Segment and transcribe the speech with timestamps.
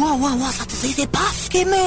[0.00, 1.80] ua, ua, ua, sa të zëjtë e paske me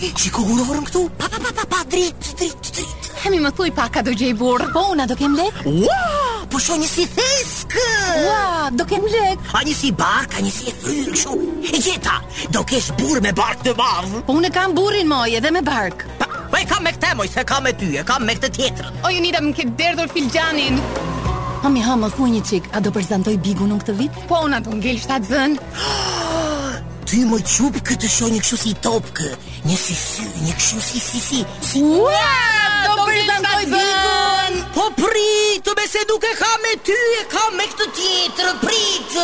[0.00, 1.02] Që i këtu?
[1.18, 4.34] Pa, pa, pa, pa, pa, drit, drit, drit Hemi më thuj pa ka do gjej
[4.38, 6.02] burë Po, una do kem lek Ua,
[6.50, 7.86] po shu një si theskë
[8.28, 11.36] Ua, do kem lek A një si bark, a një si thyrë shu
[11.66, 12.20] E gjeta,
[12.54, 16.06] do kesh burë me bark të madhë Po, une kam burin moj edhe me bark
[16.22, 18.38] Pa, pa po, e kam me këte moj, se kam me ty, e kam me
[18.38, 20.78] këte tjetërë O, ju nida më këtë derdhur fil gjanin
[21.62, 24.16] Hami, ha, më thuj një qik, a do përzantoj bigu nuk këtë vit?
[24.30, 26.10] Po, una do ngell shtatë zënë
[27.12, 29.28] ty më qupë këtë shoj një këshu si topke
[29.68, 29.96] Një si
[30.44, 32.30] një këshu si si si Si një
[32.86, 37.26] Do po përri po të në Po pritë, të bese duke ka me ty E
[37.34, 39.18] ka me këtë tjetër Prit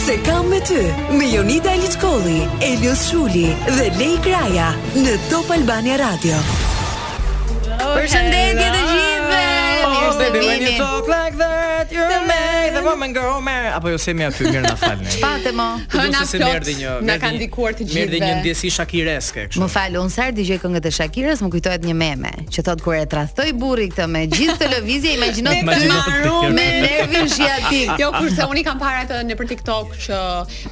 [0.00, 0.80] Se kam me ty
[1.20, 2.38] Me Jonida Elitkoli
[2.70, 10.74] Elios Shuli Dhe Lej Kraja Në Top Albania Radio oh, Përshëndetje të gjithë Përshëndetje të
[10.74, 15.10] gjithë Përshëndetje Ai tha po me ngrohme apo ju jo, semi aty mirë na falni.
[15.12, 15.64] Çfarë mo?
[16.00, 18.04] Na ka erdhi një na ka ndikuar të gjithë.
[18.08, 19.60] Mirë një ndjesi shakireske kështu.
[19.60, 22.96] Më fal, unë sa dëgjoj këngët e Shakiras, më kujtohet një meme që thot kur
[22.96, 27.82] e tradhtoi burri këtë me gjithë televizja imagjino të marrëm nervin shiati.
[28.00, 30.22] Jo kurse unë kam parë atë në për TikTok që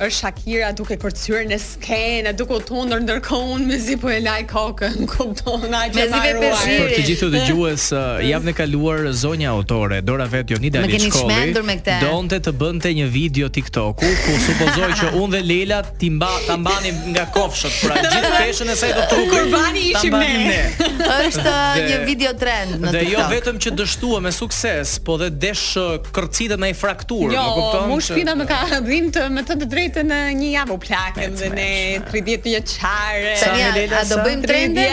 [0.01, 4.41] është Shakira duke kërcyer në skenë, duke u tundur ndërkohë unë mezi po e laj
[4.55, 10.01] kokën, kupton, ajë mezi ve Për të gjithë dëgjues, eh, javën e kaluar zonja autore
[10.03, 10.95] Dora Vetjonida Liçkolli.
[10.95, 11.99] Më keni shmendur me bënte.
[12.07, 16.57] Donte të bënte një video TikToku ku supozoj që unë dhe Lela ti mba ta
[16.61, 19.41] mbanim nga kofshët, pra gjithë peshën e saj do të rrugë.
[19.41, 21.11] Kurbani ishim ne.
[21.29, 21.55] Është
[21.89, 22.99] një video trend në TikTok.
[22.99, 27.47] Dhe jo vetëm që dështua me sukses, po dhe desh uh, kërcitë në frakturë jo,
[27.57, 27.85] kupton?
[27.85, 29.59] Jo, mu shpina me më ka dhim të me të
[29.95, 31.71] të në një javë u plakën dhe ne
[32.09, 33.33] 30 vjetë një qare.
[33.43, 34.85] Tania, a do bëjmë trende?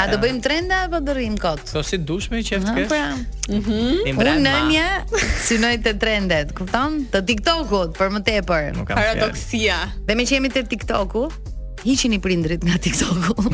[0.00, 1.34] A do bëjmë trende apo do rrim
[1.74, 2.88] Po si dushme i qeftë kështë?
[2.90, 3.54] Pra.
[3.54, 4.18] Mhm.
[4.18, 4.84] Unë në një,
[5.46, 5.94] synoj të
[6.24, 7.02] trendet, kupton?
[7.12, 8.70] Të TikTokut për më tepër.
[8.88, 9.80] Paradoksia.
[10.08, 11.26] Dhe me që jemi te TikToku,
[11.84, 13.50] hiqini prindrit nga TikToku.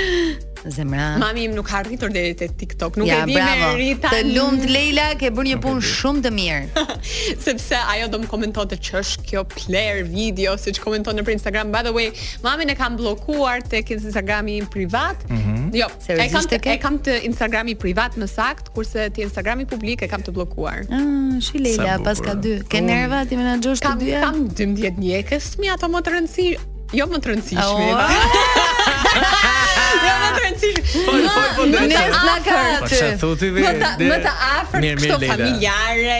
[0.68, 1.16] Zemra.
[1.16, 2.96] Mami im nuk ka arritur deri te TikTok.
[2.96, 4.10] Nuk ja, e di me Rita.
[4.12, 6.84] Të lumt Leila, ke bërë një punë shumë të mirë.
[7.46, 11.72] Sepse ajo do më komentonte ç'është kjo player video, siç komenton në Instagram.
[11.72, 12.10] By the way,
[12.44, 15.16] mami ne kam bllokuar tek Instagrami im privat.
[15.30, 15.76] Mm -hmm.
[15.80, 16.28] Jo, seriozisht.
[16.28, 20.08] e kam tek e kam të Instagrami privat më sakt, kurse ti Instagrami publik e
[20.08, 20.80] kam të bllokuar.
[20.90, 22.60] Ah, shi Leila, pas ka dy.
[22.68, 24.20] Ke nerva ti me na të dyja?
[24.20, 26.58] Kam 12 mjekës, mi ato më të rëndësish,
[26.92, 27.88] jo më të rëndësishme.
[27.92, 29.66] Oh.
[30.10, 30.72] Ja, jo, të rëndësi.
[31.04, 31.66] Po, po, po.
[31.70, 32.56] Ne na ka.
[32.82, 33.50] Po sa thotë ti?
[33.56, 36.14] Po ta, më të afërt këto familjarë.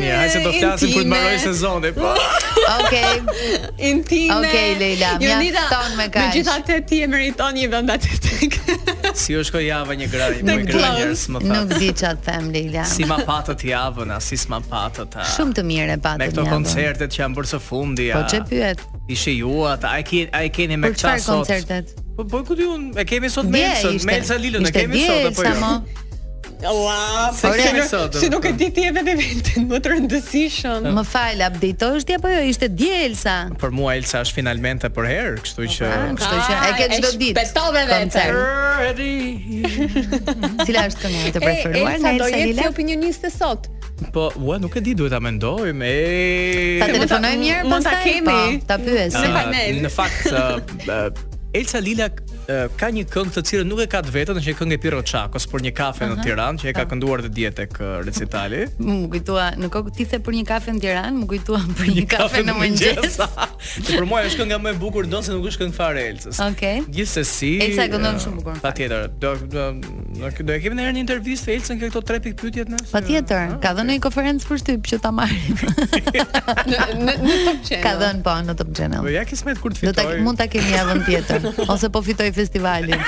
[0.00, 2.12] Mirë, ha se do të flasim kur të mbaroj sezoni, po.
[2.72, 3.14] Okej.
[3.90, 4.38] Intime.
[4.38, 5.12] Okej, Leila.
[5.22, 6.30] Ju nida ton me kaq.
[6.30, 8.58] Megjithatë ti e meriton një vend atë tek.
[9.14, 11.52] Si u shkoi java një gradë, një gradë, më thënë.
[11.54, 12.82] Nuk di ça them, Leila.
[12.90, 15.14] Si ma patët javën, as si s'ma patët.
[15.36, 16.24] Shumë të mirë e patët.
[16.24, 18.08] Me këto koncertet që janë bërë së fundi.
[18.10, 18.82] Po çe pyet?
[19.14, 19.98] Ishi ju atë,
[20.40, 21.04] ai keni me këtë sot.
[21.04, 22.00] Për çfarë koncertet?
[22.14, 24.38] Po po ku diun, e kemi sot me Elsa, me Elsa
[24.70, 25.82] kemi sot apo jo?
[26.64, 28.14] Ua, se kemi sot.
[28.14, 30.86] Si nuk e di ti edhe me vetën, më të rëndësishëm.
[30.94, 32.38] Më fal, updateosh ti apo jo?
[32.46, 33.34] Ishte Dielsa.
[33.58, 36.88] Për mua Elsa është finalmente për herë, kështu po, që, pra, kështu që e ke
[36.94, 37.36] çdo ditë.
[37.42, 38.24] Betove vetë.
[40.70, 42.14] Cila është këngë e të preferuar nga Elsa Lilo?
[42.14, 43.68] Elsa do jetë jetë opinioniste sot.
[44.14, 45.92] Po, ua, nuk e di, duhet ta mendoj me.
[46.80, 48.40] Ta telefonoj mirë, po ta kemi.
[48.70, 49.18] Ta pyes.
[49.82, 51.24] Në fakt,
[51.54, 52.24] Elsa Lilak
[52.78, 54.98] ka një këngë të cilën nuk e ka të vetën, është një këngë e Piro
[55.10, 56.18] Çakos për një kafe uh -huh.
[56.20, 58.64] në Tiranë që e ka kënduar të dihet tek recitali.
[58.84, 61.96] Më kujtoa në kokë ti the për një kafe në Tiranë, më kujtoa për një,
[61.96, 63.16] një kafe, kafe në mëngjes.
[63.84, 66.40] Ti për mua është kënga më e bukur ndonse nuk është këngë fare Elcës.
[66.40, 66.80] Okej.
[66.80, 66.92] Okay.
[66.92, 67.52] Gjithsesi.
[67.64, 68.58] Elca e këndon shumë bukur.
[68.60, 69.08] Patjetër.
[69.18, 72.78] Do do do, do e kemi në një intervistë Elcën këto tre pikë pyetjet në.
[72.92, 73.44] Patjetër.
[73.48, 75.56] Ah, ka dhënë një konferencë për shtyp që ta marrim.
[77.04, 77.82] Në në Top Channel.
[77.82, 79.00] Ka dhënë po në Top Channel.
[79.02, 79.94] Po ja kismet kur të fitoj.
[79.94, 82.98] Do ta mund ta kemi javën tjetër ose po fitoj festivalin.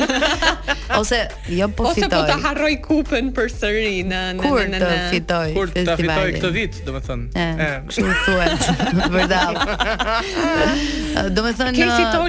[1.00, 2.18] Ose jo po Ose po fitoj.
[2.18, 4.46] Ose po ta harroj kupën për sërinë, në në në.
[4.48, 4.70] Kur të
[5.12, 5.64] fitoj festivalin.
[5.64, 7.24] Kur të fitoj këtë vit, domethënë.
[7.44, 7.46] Ë,
[7.86, 8.60] kështu u thuhet.
[9.14, 9.54] Vërtet.
[11.38, 11.74] Domethënë,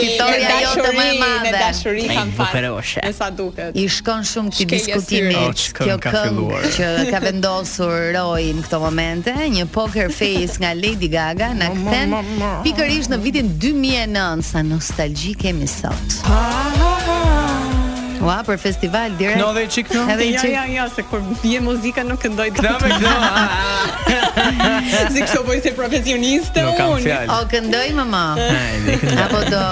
[0.00, 2.72] Fitoria dashuri kam parë.
[3.04, 8.50] Me sa duket i shkon shumë ti diskutimi oh, kjo këngë që ka vendosur Roy
[8.56, 12.14] në këto momente, një poker face nga Lady Gaga na kthen
[12.66, 16.20] pikërisht në vitin 2009 sa nostalgjik kemi sot.
[16.30, 16.85] Ah,
[18.26, 19.38] Ua, për festival direkt.
[19.38, 20.24] Knodhe i çik knodhe.
[20.32, 22.64] Ja, ja, ja, se kur bie muzika nuk këndoj dot.
[22.64, 23.12] Knodhe këndo.
[23.12, 24.88] Ah, ah.
[25.14, 26.74] Si kështu se profesioniste unë.
[26.80, 28.24] Kam o këndoj më më.
[29.28, 29.62] Apo do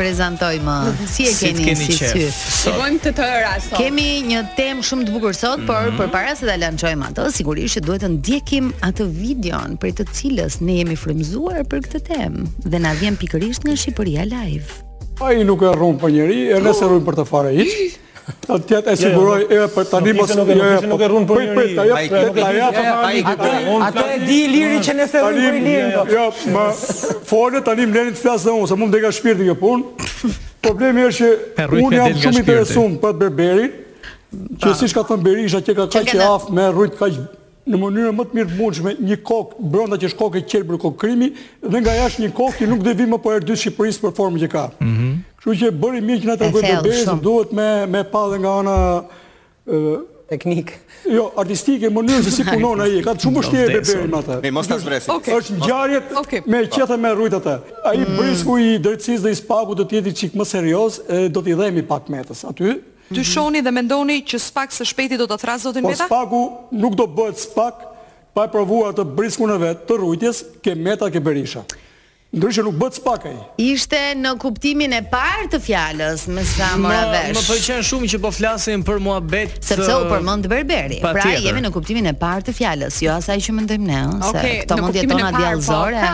[0.00, 0.78] prezantoj më.
[1.12, 2.24] Si e keni si ty?
[2.32, 2.72] Si
[3.04, 3.28] të të
[3.66, 3.76] sot.
[3.76, 6.00] Kemi një temë shumë të bukur sot, por mhm.
[6.00, 10.62] përpara se ta lançojmë atë, sigurisht që duhet të ndjekim atë videon për të cilës
[10.64, 14.86] ne jemi frymzuar për këtë temë dhe na vjen pikërisht nga Shqipëria Live.
[15.18, 17.94] Aji nuk e rrumë për njeri, e nëse rrumë për të fare iq.
[18.44, 20.32] Të tjetë e siguroj, e për të një mos...
[20.38, 23.24] Nuk jo, jo, ishe po- nuk e rrumë për njeri.
[23.88, 26.04] Ato e di liri që nëse rrumë për i lirë.
[26.14, 26.66] Ja, ma
[27.32, 30.12] folët, të një mlenit të fjasë dhe unë, se mund dhe ka shpirti një punë.
[30.68, 33.74] Problemi është që unë jam shumë interesumë për të berberin,
[34.62, 37.26] që si shka thëmë berisha, që ka ka që aftë me rrujt ka që
[37.68, 40.78] në mënyrë më të mirë të mundshme, një kokë bronda që është kokë e qërë
[40.80, 41.26] kokë krimi,
[41.60, 44.14] dhe nga jashtë një kokë që nuk dhe vimë për po e rëdysh Shqipërisë për
[44.16, 44.62] formë që ka.
[44.80, 45.07] Mhm.
[45.38, 48.74] Kështu që bëri mirë që na tregoi Bebes, duhet me me padhe nga ana
[50.28, 50.72] teknik.
[51.08, 54.38] Jo, artistike, mënyrën se si punon ai, ka shumë vështirë të në atë.
[54.42, 55.08] Me mos ta zbresi.
[55.14, 55.36] Okay.
[55.38, 56.42] Është ngjarjet okay.
[56.50, 57.54] me qetë me rujt atë.
[57.86, 58.16] Ai mm.
[58.18, 61.54] brisku i drejtësisë dhe i spaku do të jetë çik më serioz, e, do t'i
[61.56, 62.74] dhemi pak metës aty.
[62.82, 63.30] Ty mm-hmm.
[63.32, 66.10] shoni dhe mendoni që spak së shpejti do të thrasë zotin po Meta?
[66.10, 66.44] Po spaku
[66.82, 67.86] nuk do bëhet spak
[68.36, 71.62] pa e provuar të brisku në vetë të rujtjes ke Meta ke Berisha.
[72.28, 73.32] Ndryshë nuk bëtë spakaj.
[73.64, 78.20] Ishte në kuptimin e parë të fjallës Më sa mora vesh Më përqenë shumë që
[78.20, 82.10] po flasin për mua betë Sepse u uh, përmën të berberi Pra jemi në kuptimin
[82.12, 86.12] e parë të fjallës Jo asaj që më ndojmë ne Në kuptimin e parë pra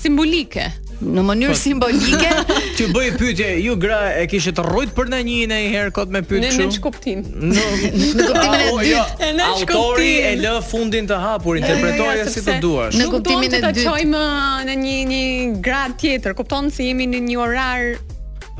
[0.00, 0.68] simbolike
[1.00, 1.58] në mënyrë po.
[1.58, 6.12] simbolike ti bëj pyetje ju gra e kishit rrit për ndonjë në një herë kot
[6.12, 9.02] me pyet kështu në ç'i kuptim në kuptimin e oh, dytë jo.
[9.40, 13.08] në autori e lë fundin të hapur jo, jo, interpretoje ja, si të duash në
[13.16, 15.26] kuptimin e dytë do të çojmë uh, në një një
[15.64, 17.90] grad tjetër kupton se jemi në një orar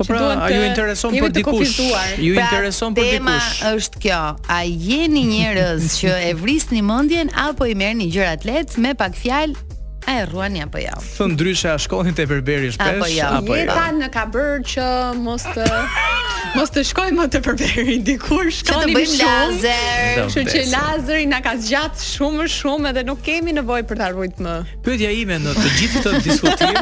[0.01, 1.75] Po pra, a ju intereson për dikush?
[2.23, 3.19] Ju pra, intereson për dikush?
[3.19, 8.81] Tema është kjo, a jeni njerëz që e vrisni mendjen apo i merrni gjërat lehtë
[8.81, 9.59] me pak fjalë
[10.07, 10.93] A e rruan një apo jo?
[11.17, 13.27] Thë ndryshe a shkojnë të e përberi shpesh Apo jo.
[13.41, 13.59] Apo jo?
[13.61, 14.87] Jeta në ka bërë që
[15.21, 15.67] mos të
[16.57, 20.63] Mos të shkojnë më të përberi Ndikur shkojnë shumë Që të bëjmë lazer Që që
[20.73, 24.55] lazeri në ka zgjatë shumë shumë Edhe nuk kemi nevojë për të arrujt më
[24.87, 26.81] Pyetja ime në të gjithë të diskutim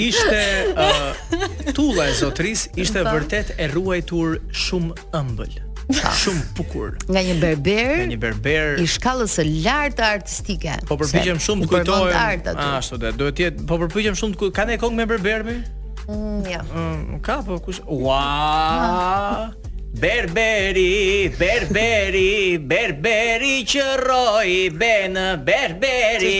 [0.00, 0.40] Ishte
[0.76, 3.16] uh, tulla e zotris Ishte po.
[3.16, 5.58] vërtet e ruajtur shumë ëmbël
[5.92, 6.94] shumë bukur.
[7.10, 7.94] Nga një berber.
[8.04, 10.76] Nga një berber i shkallës së lartë artistike.
[10.88, 12.12] Po përpiqem shumë të kujtoj.
[12.56, 14.56] Ashtu do duhet të jetë, po përpiqem shumë të kujtoj.
[14.60, 15.60] Ka ne këngë me berberin?
[16.06, 16.56] Mm, jo.
[16.60, 16.62] Ja.
[16.74, 17.82] Mm, ka, po kush?
[17.86, 18.20] Ua!
[18.20, 19.50] Wow.
[19.90, 26.30] Berberi, berberi, berberi që roj ben berberi.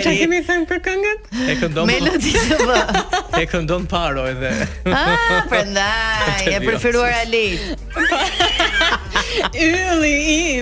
[0.00, 1.28] Ç'ka kemi thënë për këngët?
[1.52, 2.78] E këndon Melodi të vë.
[3.42, 4.54] E këndon paro edhe.
[4.88, 7.58] Ah, prandaj, e preferuar Ali.
[9.66, 10.14] Yli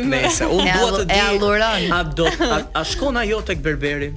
[0.02, 0.10] im.
[0.16, 1.14] Nëse u dua të di.
[1.14, 4.10] E aluron a, a shkon ajo tek berberi?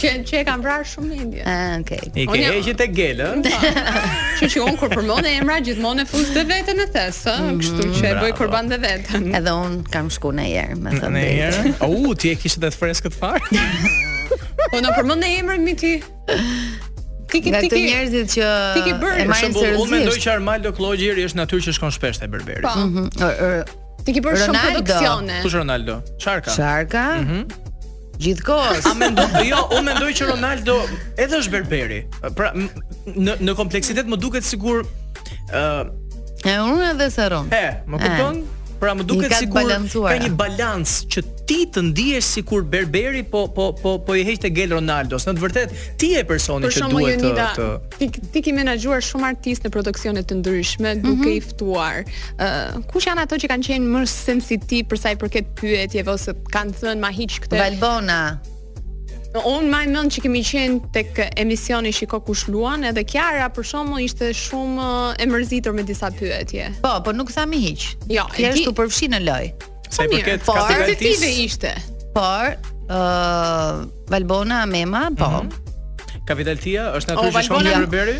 [0.00, 1.44] Që që e kanë vrarë shumë lindje.
[1.44, 2.00] Ah, okay.
[2.14, 3.30] I ke heqë te gel, ë?
[4.40, 7.38] Që që unë kur përmend emra gjithmonë e fut te veten e thes, ë?
[7.44, 9.30] Mm, kështu që e bëj kurban te veten.
[9.36, 11.14] Edhe unë kam shku në herë, më thënë.
[11.16, 11.90] Në herë?
[12.08, 13.42] U, ti e kishe të freskët fare?
[14.68, 15.94] Po na përmend emrin mi ti.
[17.28, 19.72] Ti ke ti njerëzit që ti ke bërë më shumë.
[19.84, 22.64] Unë mendoj që Armando Clogier është natyrë që shkon shpesh te Berberi.
[22.64, 23.06] Po.
[24.06, 25.36] Ti ke bërë shumë produksione.
[25.44, 25.98] Kush Ronaldo?
[26.24, 26.54] Sharka.
[26.56, 27.02] Sharka.
[27.20, 27.66] Mhm.
[28.18, 28.88] Gjithkohës.
[28.88, 30.78] A jo, unë mendoj që Ronaldo
[31.16, 32.00] edhe është Berberi.
[32.38, 34.86] Pra në në kompleksitet më duket sigur
[35.52, 35.88] ë uh,
[36.46, 37.48] E unë edhe se rom.
[37.52, 38.36] E, më kupton?
[38.78, 39.66] Pra më duket sikur
[40.06, 44.50] ka një balanc që ti të ndihesh sikur berberi po po po po i heqte
[44.54, 45.26] gel Ronaldos.
[45.26, 47.68] Në të vërtetë ti je personi që duhet të, të...
[47.96, 51.32] Ti, ti ke menaxhuar shumë artistë në produksione të ndryshme duke mm -hmm.
[51.32, 52.04] i ftuar.
[52.36, 56.30] Uh, kush janë ato që kanë qenë më sensitiv për sa i përket pyetjeve ose
[56.54, 57.58] kanë thënë ma hiq këtë?
[57.58, 58.20] Valbona.
[59.44, 64.00] On më mend që kemi qenë tek emisioni Shiko kush luan, edhe Kiara për shkakun
[64.00, 64.86] ishte shumë
[65.20, 66.70] e mërzitur me disa pyetje.
[66.82, 67.84] Po, po nuk tha më hiq.
[68.14, 69.50] Jo, ja, u përfshi në loj.
[69.92, 71.20] Sa i përket por, kategoritis...
[71.44, 71.74] ishte.
[72.16, 75.28] Por ë uh, Valbona Mema, po.
[75.28, 76.26] Mm -hmm.
[76.28, 77.78] Kapitaltia është natyrisht oh, shumë ja.
[77.84, 78.16] Ruberi.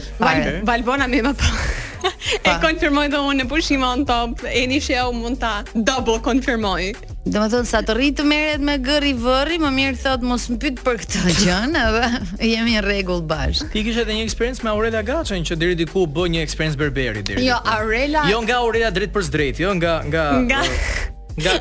[0.65, 1.49] Valbona Mema, po.
[2.49, 4.45] e konfirmoj dhe unë në pushim on top.
[4.53, 6.93] Eni Sheo mund ta double konfirmoj.
[7.27, 10.45] Dhe më thënë, sa të rritë të meret me gëri vëri, më mirë thotë, mos
[10.53, 13.71] më pytë për këtë gjënë, edhe jemi në regullë bashkë.
[13.75, 17.25] Ti kishe edhe një eksperiencë me Aurela Gacën, që diri diku bë një eksperiencë berberi.
[17.27, 19.97] Diri jo, Aurela Jo, nga Aurela dritë për zdrejtë, jo, nga...
[20.09, 20.25] Nga...
[20.49, 20.63] nga...
[21.39, 21.53] Nga,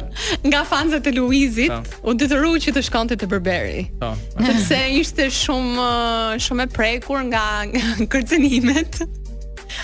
[0.50, 2.08] nga fanzat e Luizit, po.
[2.10, 3.84] u detyru që të shkonte te Berberi.
[4.02, 4.10] Po.
[4.42, 7.44] Sepse ishte shumë uh, shumë e prekur nga,
[8.16, 9.00] Kërcenimet kërcënimet.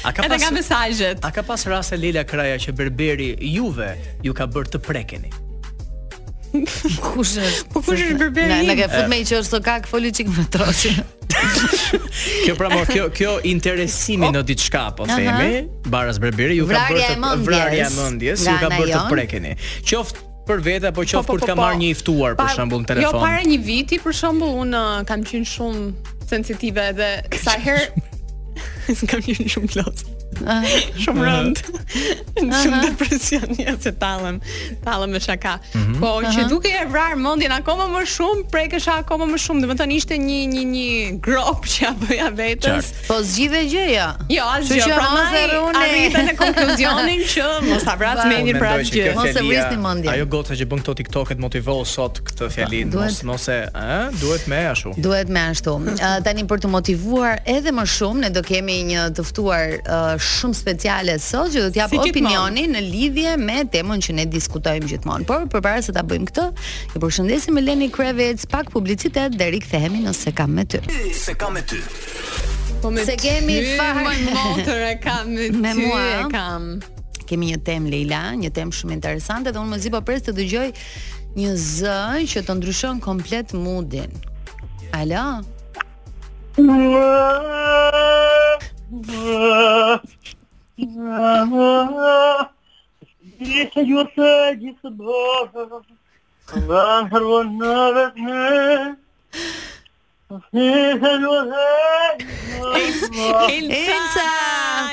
[0.10, 1.22] A ka pas mesazhet?
[1.30, 3.94] A ka pas raste Lila Kraja që Berberi juve
[4.26, 5.30] ju ka bërë të prekeni?
[7.14, 7.64] Kush është?
[7.74, 8.56] Po kush është Burberry?
[8.56, 10.92] Na, na ke fut me që është kak foli çik me troçi.
[12.44, 14.36] kjo pra kjo kjo interesimi oh.
[14.36, 15.18] në diçka po uh -huh.
[15.18, 19.04] themi, Baras Berberi ju vrarja ka bërë të vrarja e mendjes, ju ka bërë të
[19.10, 19.56] prekeni.
[19.84, 20.18] Qoftë
[20.48, 22.50] për vetë apo po, qoftë po, kur të po, ka marrë një i ftuar për
[22.56, 23.20] shembull në jo, telefon.
[23.20, 25.94] Jo para një viti për shembull un uh, kam qenë shumë
[26.30, 27.10] sensitive dhe
[27.44, 27.88] sa herë
[29.10, 30.06] kam qenë shumë klas.
[30.42, 31.62] Shumë rënd.
[32.40, 34.40] Shumë depresion ia se tallëm.
[34.86, 35.58] Tallëm me shaka.
[35.74, 36.00] Mm -hmm.
[36.00, 39.62] Po që duke e vrar mendjen akoma më shumë, prekesh akoma më shumë.
[39.64, 42.86] Domethënë ishte një një një grop që ja bëja vetes.
[43.08, 44.08] Po zgjidhe gjëja.
[44.30, 44.76] Jo, asgjë.
[44.76, 44.90] gjë.
[44.90, 49.16] Jo, pranoj se unë e në konkluzionin që mos ta vras mendin për atë gjë.
[49.16, 50.12] Mos e vrisni mendin.
[50.12, 54.48] Ajo goca që bën këto TikTokët motivo sot këtë fjalin, mos mos e, ë, duhet
[54.48, 54.90] më ashtu.
[54.98, 55.72] Duhet më ashtu.
[56.26, 59.64] Tani për të motivuar edhe më shumë, ne do kemi një të ftuar
[60.24, 64.90] shumë speciale sot që do t'jap si opinionin në lidhje me temën që ne diskutojmë
[64.92, 65.28] gjithmonë.
[65.30, 66.46] Por përpara se ta bëjmë këtë,
[66.94, 70.82] ju përshëndesim Eleni Krevets, pak publicitet dhe rikthehemi nëse kam me ty.
[71.18, 71.80] Se kam me ty.
[72.84, 75.88] Po me se kemi fare më motor e kam me, me ty.
[75.88, 76.70] Mua, e kam.
[77.28, 80.68] Kemi një temë Leila, një temë shumë interesante dhe unë më po pres të dëgjoj
[81.40, 82.04] një zë
[82.34, 84.12] që të ndryshon komplet mudin
[84.94, 85.24] Alo?
[93.44, 98.42] Gjithë gjithë gjithë bërë Në në hërë në vetë në
[103.94, 104.30] Elsa,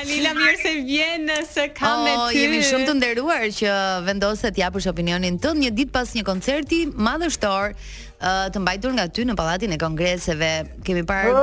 [0.05, 2.37] Lila mirë se vjen se kam oh, me ty.
[2.43, 3.71] Jemi shumë të nderuar që
[4.05, 9.25] vendoset japësh opinionin tënd një ditë pas një koncerti madhështor uh, të mbajtur nga ty
[9.25, 10.51] në Pallatin e Kongreseve.
[10.85, 11.33] Kemi parë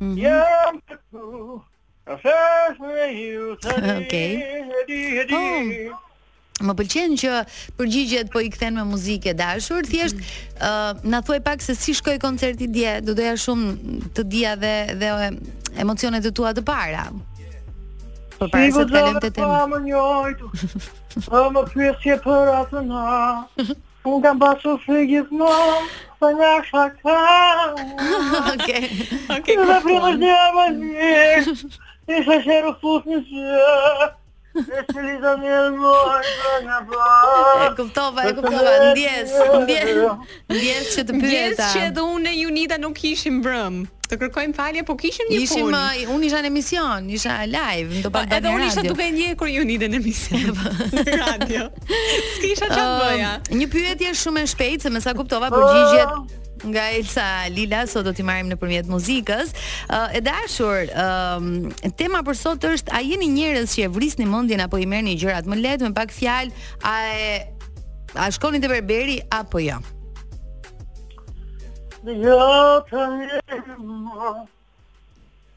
[0.00, 0.16] Mhm.
[0.18, 0.80] Jam
[2.06, 2.14] A
[2.80, 3.56] me ju
[5.36, 6.02] oh.
[6.56, 7.32] Më pëlqen që
[7.76, 9.84] përgjigjet po i kthen me muzikë dashur.
[9.84, 9.90] Mhm.
[9.90, 10.24] Thjesht, ë,
[10.60, 12.98] uh, na thuaj pak se si shkoi koncerti dje.
[13.04, 13.72] Do doja shumë
[14.16, 15.32] të dija dhe dhe
[15.84, 17.06] emocionet të tua të para.
[18.40, 20.50] Për para se të kalem të Më njojtu,
[21.28, 23.04] po më pyesje për atë na,
[24.08, 25.86] unë kam pasur se gjithmonë,
[26.20, 26.28] Po
[26.70, 27.20] shaka.
[28.54, 28.88] Okej.
[29.38, 29.56] Okej.
[29.56, 31.44] Na prima dhe ama ni.
[32.06, 33.28] Ti sa shero fufis.
[34.88, 35.96] Ti li do një mo
[36.64, 36.96] na po.
[37.68, 38.72] E kuptova, e kuptova.
[38.96, 39.30] Ndjes,
[39.62, 39.94] ndjes.
[40.54, 41.52] Ndjes që të pyeta.
[41.52, 43.84] Ndjes që edhe unë e Junita nuk kishim brëm.
[44.06, 45.80] Të kërkojmë falje, po kishim një ishim, punë.
[46.04, 48.36] Uh, unë isha në emision, isha live, do radio.
[48.36, 50.60] edhe unë isha duke ndjekur ju dhe në emision.
[50.96, 51.66] në radio.
[52.36, 53.30] S'kisha çfarë ehm, bëja.
[53.60, 58.14] një pyetje shumë e shpejtë se me sa kuptova përgjigjet nga Elsa Lila sot do
[58.16, 59.50] t'i marrim nëpërmjet muzikës.
[59.90, 61.50] Uh, e dashur, ehm,
[61.98, 65.50] tema për sot është a jeni njerëz që e vrisni mendjen apo i merrni gjërat
[65.50, 67.36] më lehtë me pak fjalë, a e
[68.16, 69.66] a te berberi apo jo?
[69.74, 69.82] Ja?
[72.12, 74.32] jo të njëma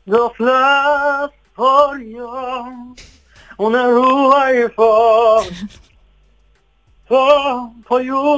[0.05, 2.33] Do flas por jo
[3.67, 5.43] Unë e ruaj for
[7.09, 7.23] Po,
[7.89, 8.23] po ju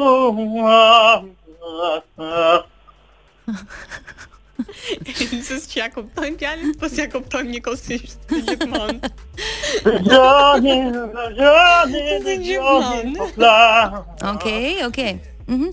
[5.02, 9.00] Nësës që ja kuptojnë pjallin, po si ja kuptojnë një kosisht, të gjithmonë.
[10.08, 10.94] Gjohin,
[11.40, 13.98] gjohin, gjohin, po flamë.
[14.36, 14.74] Okej,
[15.50, 15.68] mhm.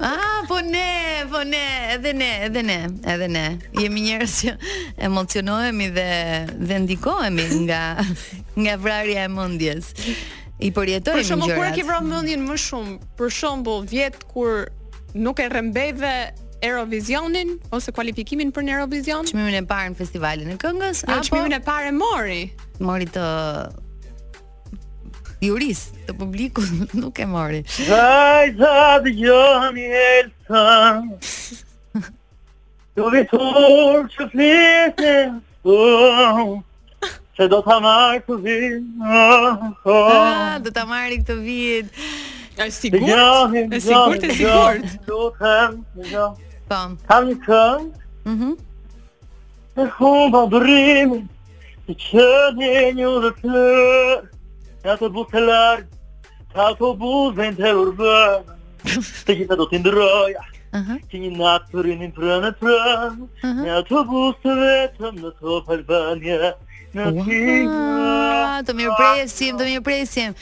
[0.03, 3.43] A, ah, po ne, po ne, edhe ne, edhe ne, edhe ne
[3.81, 4.51] Jemi njerëz që
[5.09, 6.07] emocionohemi dhe,
[6.69, 7.81] dhe ndikohemi nga,
[8.61, 9.89] nga vrarja e mundjes
[10.61, 11.23] I përjetohemi gjërat.
[11.23, 14.63] Për shumë, kur e ki vrarja më shumë Për shumë, bo vjetë kur
[15.17, 16.15] nuk e dhe...
[16.63, 19.27] Eurovisionin ose kualifikimin për Eurovision?
[19.27, 22.43] Çmimin e parë në festivalin e këngës apo çmimin e parë mori?
[22.79, 23.23] Mori të
[25.43, 26.69] juris të publikut
[27.03, 27.59] nuk e mori.
[27.97, 32.05] Ai sa dëgjoni Elsa.
[32.95, 35.17] Do të thur të flisë.
[37.41, 38.87] Se do ta marr këtë vit.
[39.03, 42.07] Ah, ah, ah, do ta marri këtë vit.
[42.55, 43.13] Është sigurt?
[43.17, 44.97] Është sigurt është sigurt.
[45.11, 45.77] Do të them,
[46.13, 46.31] jo.
[46.73, 46.73] Po.
[46.73, 47.91] një këngë.
[48.25, 48.33] Mhm.
[48.33, 48.57] Mm
[49.75, 49.75] -hmm.
[49.75, 51.13] Të durim.
[51.87, 54.21] Të çdo një urë të.
[54.87, 55.85] Ja të bëj të lart.
[56.53, 56.91] Ka të
[57.57, 58.43] të urbën.
[59.25, 60.41] Të gjitha do të ndërroja.
[60.73, 60.97] Uh -huh.
[61.09, 63.59] Që një natë të rinin prënë e prënë uh -huh.
[63.65, 66.53] Në autobus të vetëm në top Albania
[66.95, 70.33] Në wow, të mirë presim, të mirë presim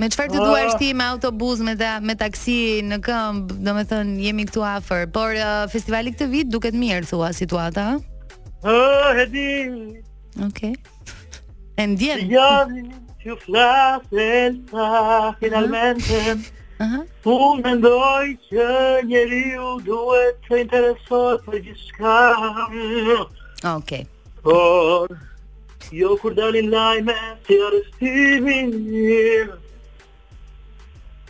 [0.00, 0.78] Me çfarë të duash ah.
[0.80, 2.54] ti me autobus, me da, me taksi
[2.88, 7.98] në këmb, domethënë jemi këtu afër, por uh, festivali këtë vit duket mirë thua situata.
[8.62, 9.46] oh, e di.
[10.48, 10.72] Okej.
[10.72, 10.72] Okay.
[11.76, 12.24] E ndjen.
[12.30, 12.66] Ja,
[13.24, 16.38] ju flasën sa finalmente.
[16.82, 17.04] Uh -huh.
[17.26, 18.68] Unë mendoj që
[19.10, 21.92] njeri ju duhet të interesohet për gjithë
[23.14, 24.02] Oke okay.
[24.42, 25.08] Por,
[25.92, 27.14] jo kur dalin lajme
[27.46, 29.61] si arestimin njërë,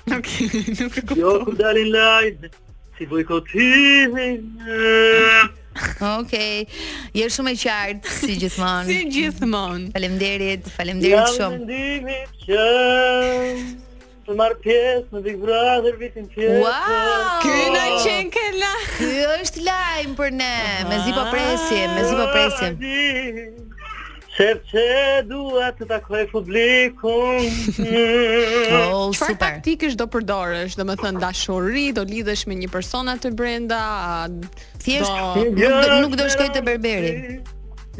[0.07, 0.75] Nuk e
[1.07, 1.21] kuptoj.
[1.21, 2.49] Jo, ku dalin live.
[2.99, 4.07] Si voi koti.
[4.11, 5.53] Okej.
[6.01, 6.67] Okay.
[7.15, 8.89] Je shumë i qartë si gjithmonë.
[8.91, 9.87] Si gjithmonë.
[9.95, 12.59] Faleminderit, faleminderit shumë.
[14.23, 18.69] Të marrë pjesë, më dikë vërë, dhe rëvitin pjesë Wow, këna i qenë këna
[19.01, 20.51] Kjo është lajm për ne
[20.93, 22.79] Me zi po presim, me zi po presim
[24.33, 24.83] Qep që
[25.29, 27.43] dua të takoj publikun
[28.79, 33.35] oh, Qëfar taktik do përdorësh Dhe me thënë dashuri Do lidhesh me një persona të
[33.37, 33.81] brenda
[34.81, 35.59] Thjesht do, nuk,
[36.07, 37.13] nuk do shkoj te berberi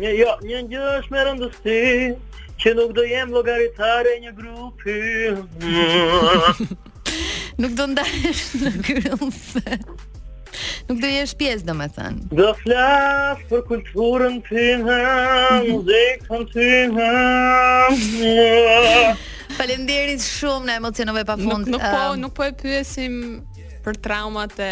[0.01, 1.83] Një jo, një një është me rëndësi
[2.65, 5.37] Që nuk do jem logaritare një grupi
[7.61, 9.31] Nuk do ndahesh në grëmë
[10.89, 14.65] Nuk do jesh pjesë do me thënë Do flas për kulturën të
[15.69, 17.19] Muzikën të nga
[19.57, 23.15] Falenderit shumë Në emocionove pa fund Nuk, nuk, po, um, nuk po e pyesim
[23.87, 24.65] Për traumat e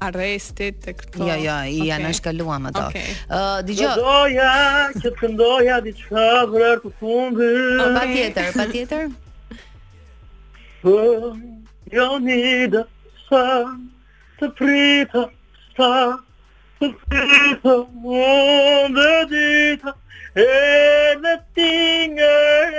[0.00, 1.24] arrestit e këto.
[1.28, 1.90] Jo, jo, i okay.
[1.92, 2.84] anash kaluam ato.
[2.86, 3.08] Okay.
[3.26, 3.94] Uh, Dëgjoj.
[3.98, 4.54] Do doja
[4.94, 7.80] që të këndoja diçka për të fundit.
[7.82, 9.04] Po patjetër, patjetër.
[11.92, 12.38] Jo, një
[12.72, 12.80] do
[14.40, 15.22] të pritë
[15.76, 15.88] sa
[16.80, 17.74] të pritë
[18.04, 19.92] më dhe dita
[20.34, 20.76] e
[21.24, 21.72] në ti
[22.14, 22.32] nga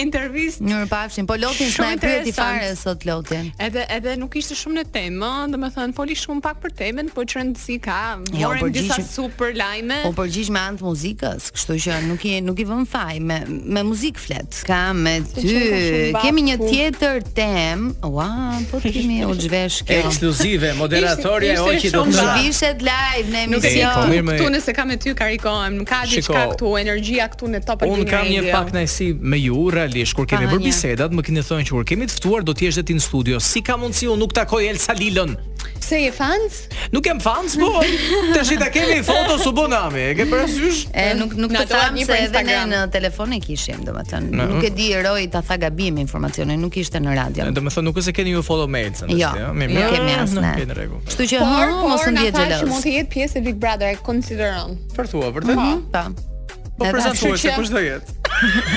[0.00, 0.62] intervistë.
[0.68, 3.50] Mirë pafshin, po Lotin s'na e pyeti fare sot Lotin.
[3.62, 7.52] Edhe edhe nuk ishte shumë në temë, domethënë foli shumë pak për temën, po çon
[7.58, 7.98] si ka,
[8.34, 10.00] jo, disa super lajme.
[10.06, 13.40] Po përgjigj me anë të muzikës, kështu që nuk i nuk i vëm faj me
[13.48, 14.60] me muzikë flet.
[14.68, 15.54] Ka me ty.
[16.14, 17.92] Kemë një tjetër temë.
[18.08, 18.28] Ua,
[18.70, 20.10] po ti më u zhvesh këtu.
[20.10, 24.32] Ekskluzive moderatorja e Oqi do të vishë live në emision.
[24.34, 27.94] Ktu nëse kam me ty karikohem, nuk ka diçka këtu, energjia këtu në topin e
[27.94, 31.66] Un kam një pak nësi me ju, realisht kur kemi bër bisedat, më keni thënë
[31.68, 33.40] që kur kemi të ftuar do të jesh në studio.
[33.42, 35.34] Si ka mundsi unë nuk takoj Elsa Lilën?
[35.80, 36.58] Pse je fans?
[36.92, 37.82] Nuk jam fans, po.
[38.34, 40.84] Tash i ta kemi foto su bonami, e ke parasysh?
[40.92, 44.44] E nuk nuk të tham se edhe ne në telefon e kishim, domethënë.
[44.54, 47.48] Nuk e di roi ta tha gabim informacionin, nuk ishte në radio.
[47.58, 49.32] Domethënë nuk është se keni ju foto me Elsën, jo.
[49.60, 50.52] Mirë, nuk kemi as ne.
[51.08, 52.68] Kështu që por, hm, mos të ndihet xhelos.
[52.70, 54.78] Mund të jetë pjesë e Big Brother, e konsideron.
[54.96, 55.56] Për thua, vërtet?
[55.56, 56.76] Mhm, po.
[56.78, 58.20] Po prezantuese, kush do jetë?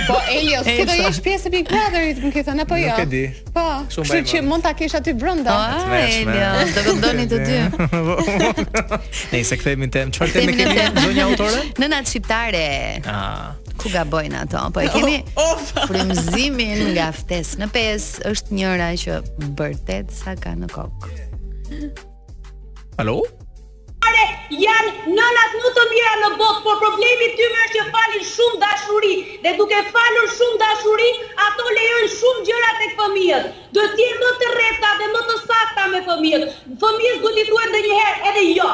[0.07, 2.91] po Elio, si do jesh pjesë e Big Brotherit, më ke thënë apo jo?
[2.93, 3.21] Nuk e di.
[3.55, 3.63] Po.
[3.89, 5.55] Kështu që mund ta kesh aty brenda.
[5.81, 7.59] Po Elio, do të ndoni të dy.
[9.33, 10.83] Ne se kthehemi në temë, çfarë temë kemi?
[11.03, 11.63] Zonja autore?
[11.81, 12.65] Nëna shqiptare.
[13.13, 14.63] Ah ku gabojnë ato.
[14.73, 15.65] Po e kemi oh, oh.
[15.89, 19.19] frymëzimin nga ftesë në pesë është njëra që
[19.59, 21.19] bërtet sa ka në kokë.
[23.03, 23.21] Alo?
[24.55, 28.59] janë nënat më të mira në botë, por problemi të më është që falin shumë
[28.63, 29.11] dashuri,
[29.43, 31.09] dhe duke falur shumë dashuri,
[31.47, 33.49] ato lejën shumë gjërat e këpëmijët.
[33.75, 36.47] Dhe tje më të reta dhe më të sakta me këpëmijët.
[36.83, 38.71] Fëmijës du t'i thuen dhe njëherë, edhe jo.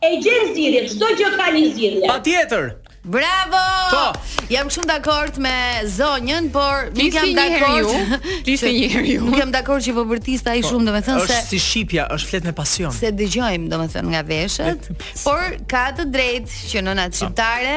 [0.01, 2.07] E gjen zgjidhjen, çdo gjë ka një zgjidhje.
[2.09, 2.71] Patjetër.
[3.01, 3.59] Bravo!
[3.89, 4.41] Po.
[4.53, 5.53] Jam shumë dakord me
[5.89, 8.01] zonjën, por nuk jam dakord ju.
[8.53, 9.21] Ishte një herë ju.
[9.25, 12.53] Nuk jam dakord që vobërtista ai shumë, domethënë se është si shipja, është flet me
[12.59, 12.93] pasion.
[12.93, 14.91] Se dëgjojmë, domethënë nga veshët,
[15.23, 17.17] por ka të drejtë që nëna po.
[17.23, 17.75] shqiptare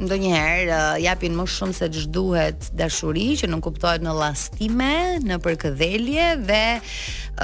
[0.00, 4.90] ndonjëherë uh, japin më shumë se ç'duhet dashuri që nuk kuptohet në llastime,
[5.24, 6.64] në përkëdhelje dhe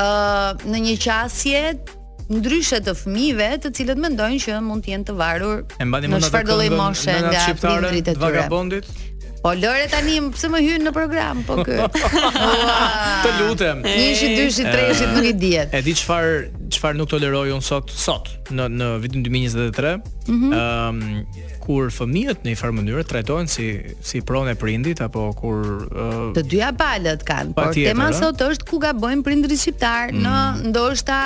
[0.01, 1.62] uh, në një qasje
[2.30, 6.22] ndryshe të fëmijëve të cilët mendojnë që mund të jenë të varur e mbani mund
[6.24, 8.48] të shpërdorë moshën nga prindrit e tyre.
[9.42, 11.74] Po Lore tani pse më hyn në program po ky?
[13.24, 13.80] Të lutem.
[13.82, 15.74] 1 shi 2 3 nuk i diet.
[15.74, 19.96] E di çfarë çfarë nuk toleroj un sot sot në në vitin 2023.
[19.96, 19.98] Mhm.
[20.28, 20.61] Ëm mm -hmm.
[20.61, 23.66] um, kur fëmijët në një farë mënyrë trajtohen si
[23.98, 28.70] si pronë e prindit apo kur uh, të dyja palët kanë, por tema sot është
[28.70, 30.22] ku gabojnë prindrit shqiptar mm.
[30.26, 30.35] në
[30.70, 31.18] ndoshta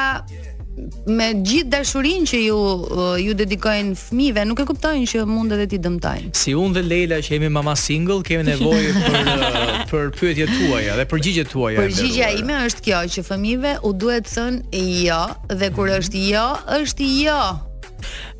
[1.11, 5.67] me gjithë dashurinë që ju uh, ju dedikojnë fëmijëve, nuk e kuptojnë që mund edhe
[5.73, 6.33] ti dëmtojnë.
[6.37, 10.99] Si unë dhe Leila që jemi mama single, kemi nevojë për uh, për pyetjet tuaja
[10.99, 11.85] dhe për gjigjet tuaja.
[11.87, 15.23] Përgjigjja ime është kjo që fëmijëve u duhet të thënë jo
[15.62, 16.47] dhe kur është jo,
[16.81, 17.39] është jo.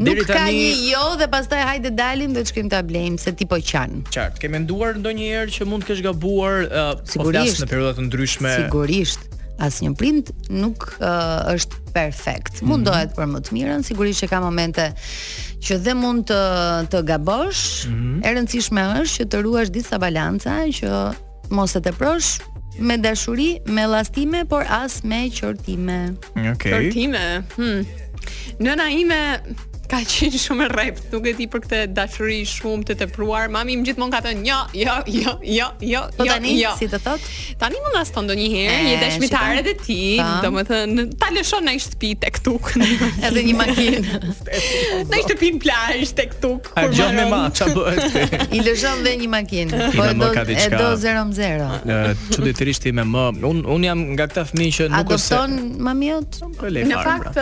[0.05, 3.49] Nuk ka një jo dhe pastaj hajde dalim dhe të shkrim ta blejmë se ti
[3.49, 4.03] po qan.
[4.15, 4.43] Qartë.
[4.43, 8.55] ke menduar ndonjëherë që mund të kesh gabuar uh, po sigurisht në periudha të ndryshme?
[8.67, 9.27] Sigurisht
[9.63, 12.61] asnjë print nuk uh, është perfekt.
[12.63, 12.69] Mhm.
[12.71, 13.17] Mundohet mm -hmm.
[13.17, 14.93] për më të mirën, sigurisht që ka momente
[15.67, 16.41] që dhe mund të
[16.93, 17.87] të gabosh.
[17.89, 18.27] Mm -hmm.
[18.27, 20.89] E rëndësishme është që të ruash disa balanca që
[21.51, 22.41] mos e teprosh
[22.79, 26.15] me dashuri, me llastime, por as me qortime.
[26.37, 26.53] Okej.
[26.53, 26.73] Okay.
[26.83, 27.43] Qortime.
[27.57, 27.83] Hm.
[28.61, 29.21] Nëna ime
[29.91, 33.49] ka qenë shumë e rrept, nuk e di për këtë dashuri shumë të tepruar.
[33.55, 36.73] Mami më gjithmonë ka thënë, "Jo, jo, jo, jo, jo, po jo." Po tani jo.
[36.79, 37.27] si të thot?
[37.61, 40.03] Tani më ndas ton doniherë, një dashmitare të ti,
[40.43, 42.73] domethënë, ta lëshon në shtëpi tek tuk.
[43.27, 44.05] Edhe një makinë.
[45.11, 46.69] Në shtëpi në plazh tek tuk.
[46.79, 48.17] A gjon me ma, ç'a bëhet?
[48.57, 51.97] I lëshon dhe një makinë, po e do e do 00.
[52.35, 53.25] Çuditërisht i me më.
[53.47, 55.19] Un un jam nga këta fëmijë që nuk pra.
[55.19, 55.41] e.
[55.41, 57.39] Adopton Në fakt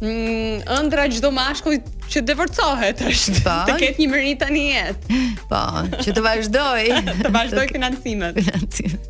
[0.03, 1.79] mm, ëndra çdo mashkull
[2.13, 3.53] që devorcohet është.
[3.69, 5.21] Të ketë një mëri tani jetë.
[5.51, 5.61] Po,
[6.05, 6.87] që të vazhdoj.
[7.25, 8.41] të vazhdoj financimet.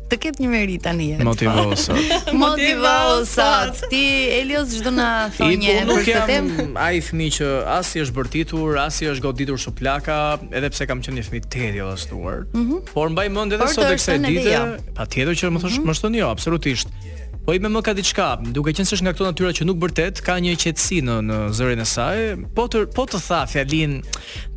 [0.09, 1.27] të ketë një mëri tani jetë.
[1.27, 3.29] Motivoj sot.
[3.33, 3.81] sot.
[3.91, 4.01] Ti
[4.39, 6.49] Elios çdo na thonjë për këtë temë.
[6.49, 10.19] nuk jam ai fëmi që as i është bërtitur, as i është goditur sho plaka,
[10.51, 12.43] edhe pse kam qenë një fëmijë të rëndë ashtuar.
[12.53, 12.83] Mhm.
[12.91, 14.65] Por mbaj mend edhe sot tek ditë.
[14.99, 15.91] Patjetër që më thosh, mm -hmm.
[15.93, 16.89] më shton jo, absolutisht.
[17.47, 19.77] Po i me më ka diçka, duke qenë se është nga këto natyra që nuk
[19.81, 22.19] bërtet, ka një qetësi në në zërin e saj.
[22.55, 23.93] Po të po të tha fjalin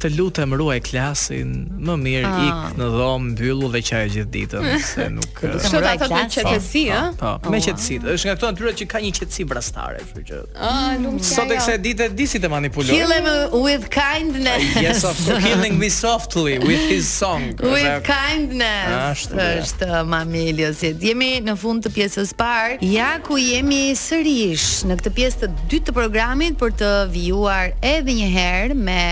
[0.02, 2.42] të lutem ruaj klasin, më mirë ah.
[2.48, 5.30] ik në dhomë mbyllu dhe qaj gjithë ditën se nuk.
[5.38, 7.04] Kështu ta thotë me qetësi, po, ë?
[7.22, 8.00] Po, po me oh, qetësi.
[8.16, 10.42] Është nga këto natyra që ka një qetësi brastare, kështu që.
[10.58, 11.30] Ah, nuk ka.
[11.30, 11.84] Sot eksa jo.
[11.86, 12.98] ditë di si të manipuloj.
[12.98, 13.30] Kill him
[13.62, 14.76] with kindness.
[14.82, 17.54] Yes, of so killing me softly with his song.
[17.62, 19.28] With kindness.
[19.62, 20.82] Është mamilios.
[20.98, 25.48] Jemi në fund të pjesës së parë Ja ku jemi sërish në këtë pjesë të
[25.68, 29.02] dytë të programit për të vjuar edhe një herë me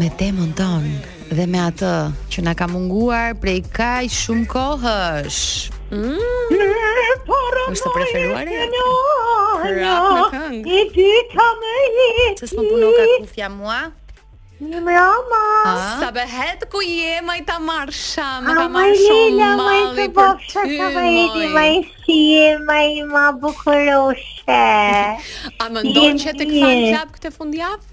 [0.00, 0.94] me temën tonë
[1.36, 1.90] dhe me atë
[2.32, 5.42] që na ka munguar prej kaq shumë kohësh.
[5.90, 6.72] Mm.
[7.76, 8.48] Është preferuar.
[9.76, 11.78] Ja, ti kam e.
[12.40, 13.80] Ses po punon ka kufja mua.
[14.56, 15.40] Një me ama
[16.00, 21.34] Sa behet ku je majta marsha Me ka marrë shumë mali për ty Sa behet
[21.44, 22.22] i majsi
[23.12, 24.62] ma bukuroshe
[25.60, 27.84] A më ndonë që të këfan qap këtë fundjavë?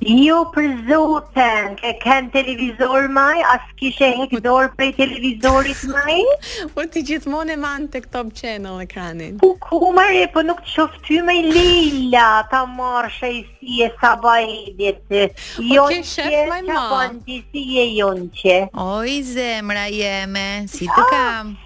[0.00, 6.18] Jo për zotën, ke kënë televizor maj, as kishe hek dorë prej televizorit maj.
[6.76, 9.40] po ti gjithmonë e manë të këto për channel ekranin.
[9.42, 13.90] Ku ku e po nuk të qoftë ty me lilla, ta marë shaj si e
[13.98, 15.26] saba jo, e djetë.
[15.66, 16.84] Po ke shëftë maj ma.
[16.92, 18.58] Po ti si e jonë që.
[18.78, 21.56] O i zemra jeme, si të ah, kam.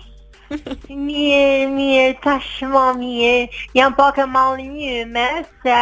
[1.04, 3.44] mirë, mirë, tashma mirë,
[3.76, 5.28] jam pak e malë një me,
[5.66, 5.78] se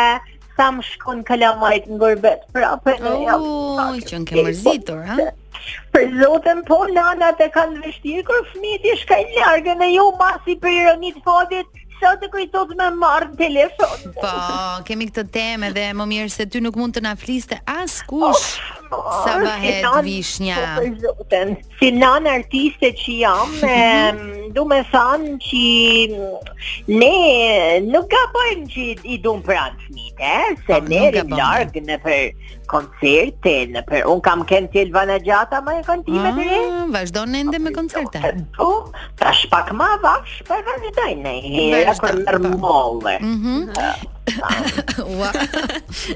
[0.61, 3.45] sa më shkon kalamajt në gërbet prapë në jam.
[3.89, 5.17] Oj, që në ke mërzitur, ha?
[5.95, 10.59] Për zotën po nanat e kanë vështirë kur fëmijët i shkajnë largën në ju masi
[10.63, 14.13] për ironit fodit, sa të kujtot me marrë në telefon.
[14.21, 14.35] Po,
[14.89, 18.09] kemi këtë teme dhe më mirë se ty nuk mund të na fliste as oh,
[18.13, 18.49] kush.
[18.61, 20.59] Oh, Po, Sa bëhet vishnja?
[20.75, 20.83] Po,
[21.15, 21.41] po,
[21.79, 23.53] si nan artiste që jam,
[24.57, 30.33] du me thanë që ne nuk ka pojmë që i du më pranë të mitë,
[30.33, 30.57] eh?
[30.67, 34.07] se ne rrim largë në për koncerte, në për...
[34.11, 36.61] Unë kam kënë të Elvana Gjata, ma e kënë time të re?
[36.83, 38.23] Ah, në ende me koncerte.
[38.59, 38.73] Po,
[39.23, 44.17] ta shpak ma vash, për vazhdojnë në herë, kërë mërë Mhm.
[44.39, 45.33] Wow.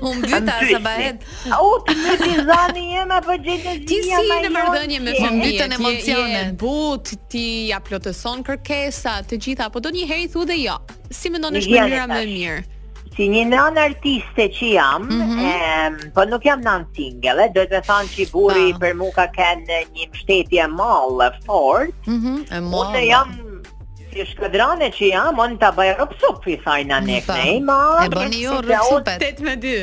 [0.11, 1.25] Unë bëta sa bëhet.
[1.59, 5.65] O, ti më ti dhani jem apo gjeni ti ja më në marrëdhënie me fëmijët
[5.75, 6.43] e emocione.
[6.65, 10.79] But ti ja plotëson kërkesa të gjitha apo do njëherë i thu dhe jo.
[11.11, 12.63] Si mendon është mënyra më e mirë?
[13.15, 15.39] Si një nën artiste që jam, mm -hmm.
[15.39, 18.79] e, po nuk jam nën single, dojtë me thanë që i buri pa.
[18.83, 22.75] për mu ka kënë një mshtetje malë, fort, mm -hmm.
[22.81, 23.29] unë jam
[24.15, 27.63] si shkëdrane që jam, mon të bëjë rëpësup, i thajnë në nekë, ne i
[28.07, 29.25] E bëni ju jo rëpësupet.
[29.35, 29.75] 8 me dy.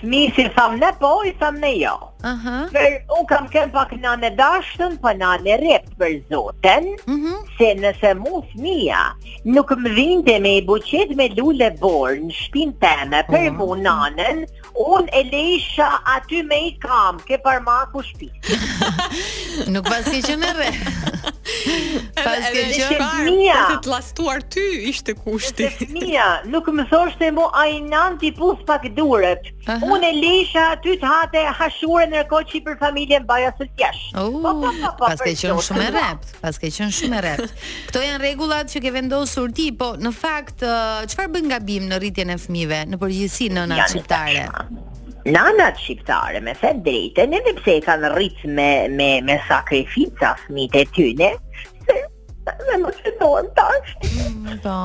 [0.00, 1.94] Fmi si thamë ne po, i thamë ne jo.
[2.24, 2.58] Aha.
[2.72, 6.86] Për, u kam kem pak në në dashtën, po për në në rept për zotën,
[7.10, 7.34] mhm.
[7.58, 9.02] se nëse mu fmija
[9.50, 13.74] nuk më dhinte me i buqet me lule borë në shpinë teme për mu oh.
[13.74, 13.84] mm -hmm.
[13.88, 14.38] nanën,
[14.74, 17.38] unë e lejsha aty me i kam, ke
[17.94, 18.28] ku shpi.
[19.72, 20.70] Nuk pas ke që me re.
[22.24, 23.52] Pas ke që me re.
[23.54, 25.68] Pas të lastuar ty ishte kushti.
[25.78, 29.46] Dhe nuk më thosht e mu a i nanë t'i pus pak duret.
[29.68, 34.02] Unë e lejsha aty të hate hashure nërko që i për familjen baja së tjesh.
[34.14, 36.34] Po, po, po, pas ke që shumë e rept.
[36.42, 37.54] Pas ke që shumë e rept.
[37.92, 42.02] Këto janë regullat që ke vendosur ti, po në fakt, qëfar uh, bën gabim në
[42.02, 43.86] rritjen e fmive në përgjithsi në nga
[45.32, 50.34] nanat shqiptare me fe drejte, Në dhe pse i kanë rrit me, me, me sakrifica
[50.44, 51.32] fmit e tyne,
[51.86, 51.96] se
[52.70, 53.94] dhe më që dojmë tash.
[54.28, 54.76] Mm, po,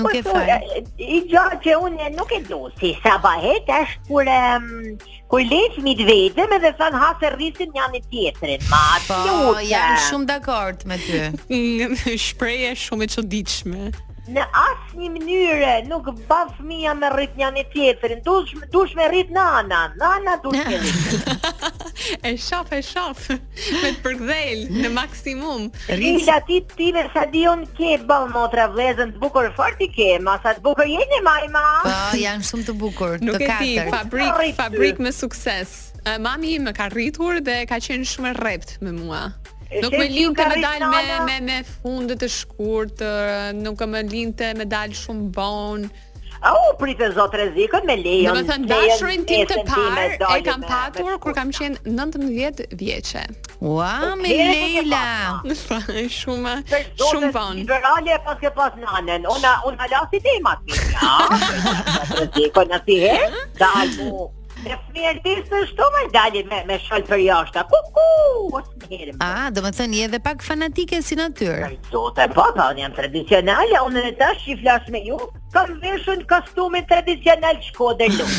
[0.00, 0.60] nuk e po, fa.
[1.02, 4.96] I gja që unë nuk e do, si sabahet është kur, um,
[5.32, 9.20] kur lejtë mi të vetëm edhe dhe thënë hasë rrisim një anë tjetërin, ma të
[9.26, 12.18] Po, jam shumë dakord me ty.
[12.28, 13.92] Shpreje shumë e që diqme
[14.34, 19.06] në asë një mënyre nuk ba fëmija me rrit një një tjetërin, dush, dush me
[19.10, 21.30] rrit në anë, në anë dush me rrit.
[22.26, 23.28] e shof, e shof,
[23.82, 25.68] me të përgdhejlë në maksimum.
[25.90, 29.82] Rrit da ti ti me sa di unë ke ba motra vlezën të bukur, fort
[29.86, 31.64] i ke, ma sa të bukur jeni e majma.
[31.86, 33.28] Po, janë shumë të bukur, të katër.
[33.30, 35.82] Nuk e ti, fabrik, fabrik me sukses.
[36.22, 39.24] Mami me ka rritur dhe ka qenë shumë rrept me mua.
[39.74, 44.66] Nuk më linte me dal me me me funde të shkurtër, nuk më linte me
[44.70, 45.88] dal shumë bon.
[46.46, 48.36] Au, oh, pritë zot rrezikën me lejon.
[48.36, 53.24] Do të thënë dashurin tim të parë e kam patur kur kam qenë 19 vjeçë.
[53.64, 55.40] Ua, me Leila.
[55.64, 56.06] Shumë
[57.00, 57.64] shumë bon.
[57.64, 59.26] Liberale pas ke pas nanën.
[59.34, 60.62] Ona, ona lasi temat.
[60.94, 61.14] Ja.
[62.14, 64.20] Rrezikon atë herë, dalu
[64.66, 67.62] Në një ditë shtu më dalin me me shol për jashtë.
[67.70, 68.60] Ku ku?
[69.26, 71.68] A, do të thënë je edhe pak fanatike si natyrë.
[71.92, 75.18] Zotë, po, po, janë tradicionale, unë e tash i flas me ju.
[75.54, 78.32] Kam veshur kostumin tradicional Shkodër lum.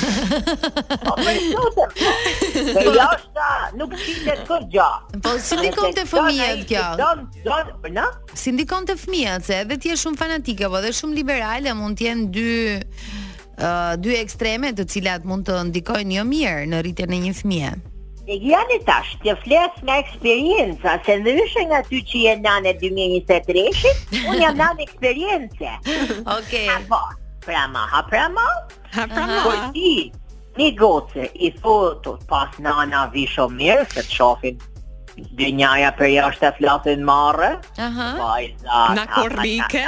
[0.87, 1.85] Po, po, zotë.
[1.97, 2.71] Po.
[2.75, 3.47] po, jashtë,
[3.79, 4.89] nuk shitet kur gjë.
[5.23, 6.83] Po si ndikon te fëmia kjo?
[6.99, 8.07] Don, don, po na.
[8.37, 11.97] Si ndikon te fëmia se edhe ti je shumë fanatike, po dhe shumë liberale, mund
[11.99, 12.47] të jenë dy
[13.97, 17.69] dy ekstreme të cilat mund të ndikojnë jo mirë në rritjen e një fëmie.
[18.27, 24.01] E gjani tash, të fles nga eksperienca, se ndryshe nga ty që je nane 2023-shit,
[24.27, 25.71] unë jam nane eksperience.
[25.79, 26.17] Oke.
[26.35, 26.67] Okay.
[26.75, 26.99] Apo,
[27.45, 28.43] pra ma, ha pra ma?
[28.97, 29.37] Ha pra ma.
[29.47, 30.11] Po ti,
[30.59, 34.59] një gocë i foto pas nana vi shumë mirë, se të shofin
[35.39, 37.55] dënjaja për jashtë të flasin marë.
[37.87, 38.11] Aha.
[38.67, 39.87] Uh Na korrike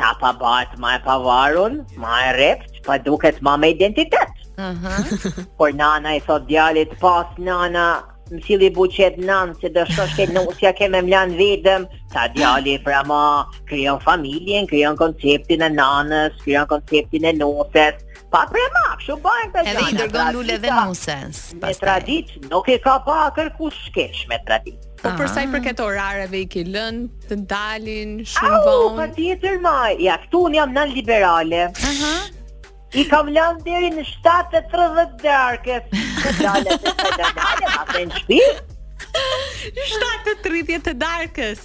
[0.00, 4.30] ta pa bartë ma e pa varun, ma e rift, pa duket ma me identitet.
[4.58, 5.00] Uh -huh.
[5.58, 7.84] Por nana i thot djalit, pas nana,
[8.32, 11.82] më cili buqet nanë, se dë shosh ke nusja ke me mlanë vidëm,
[12.12, 13.22] ta djali pra ma,
[13.68, 17.94] kryon familjen, kryon konceptin e nanës, kryon konceptin e nusës,
[18.30, 19.72] pa premak, kështu bëhen këto gjëra.
[19.72, 21.40] Edhe i dërgon lule dhe nonsens.
[21.60, 24.78] Me tradit nuk e ka pa kërkush shkesh me tradit.
[25.02, 25.52] Po për sa i ah.
[25.56, 28.66] përket orareve i ke lën të dalin shumë vonë.
[28.68, 29.76] Po patjetër më.
[30.06, 31.64] Ja, këtu un jam nën liberale.
[33.00, 35.94] I kam lënë deri në 7:30 darkës.
[36.20, 38.68] të dalë, dalë, ma në shtëpi.
[39.60, 41.62] Shtatë të të darkës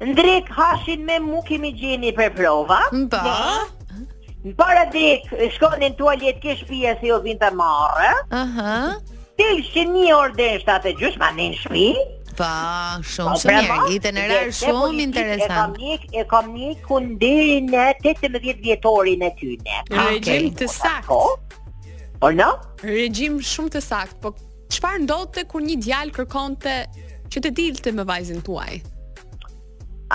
[0.04, 2.82] Ndrek hashin me mu kemi gjeni për prova
[3.14, 3.72] Pa ne,
[4.46, 5.24] Në para drek,
[5.56, 8.92] shkonin të aljet kesh pia si o vinta marë Aha uh -huh.
[9.36, 11.88] Tilë që një orë dhe në shtate gjush, ma në shpi
[12.36, 13.76] Pa, shumë shumë mirë.
[13.94, 15.52] Jitën e rarë shumë interesant.
[15.52, 19.78] E kam mik, e kam mik ku deri në 18 vjetorin e tyne.
[19.96, 21.20] regjim të saktë.
[22.20, 22.50] Po no?
[22.84, 24.34] Regjim shumë të saktë, po
[24.76, 26.76] çfarë ndodhte kur një djalë kërkonte
[27.32, 28.74] që të dilte me vajzën tuaj?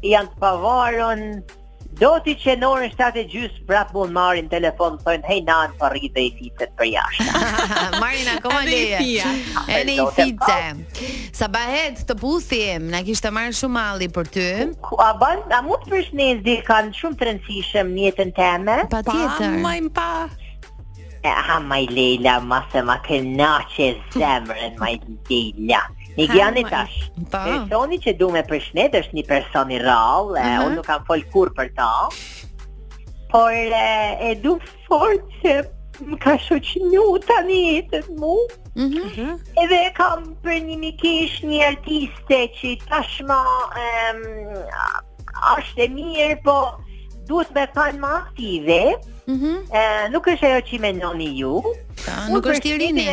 [0.06, 1.60] janë të të
[2.02, 5.76] Do ti që në orën 7 e gjysë Brat mund marrin telefon thonë hey nanë
[5.76, 7.42] për po rritë dhe i fitët për jashtë
[8.02, 9.34] Marrin akoma leje
[9.76, 10.58] E në i fitë
[11.38, 14.48] Sa bëhet të puthim, Në kishtë të shumë malli për ty
[14.98, 19.66] A banë, a mund për shnezi Kanë shumë të rëndësishëm njëtën teme Pa tjetër Pa,
[19.68, 20.10] majmë pa
[21.22, 24.96] E ha, maj Leila, ma se ma kënë naqe zemrën, my
[25.30, 25.84] Leila.
[26.22, 26.98] Një gjanë tash.
[27.34, 31.50] Personi që du me përshnet është një person i rrallë, unë nuk kam folë kur
[31.60, 31.88] për ta,
[33.32, 33.86] por e,
[34.30, 34.56] e du
[34.88, 35.56] fort që
[36.12, 37.60] më ka shoqinu tani
[37.94, 39.34] të mu, uh -huh.
[39.64, 43.42] edhe kam për një mikish një artiste që tashma
[43.88, 44.24] um,
[45.58, 46.60] është e mirë, po
[47.30, 48.80] duhet me kanë ma aktive,
[49.28, 50.12] mm -hmm.
[50.14, 51.62] nuk është ajo që i menoni ju.
[52.06, 53.06] Ta, nuk është i rini.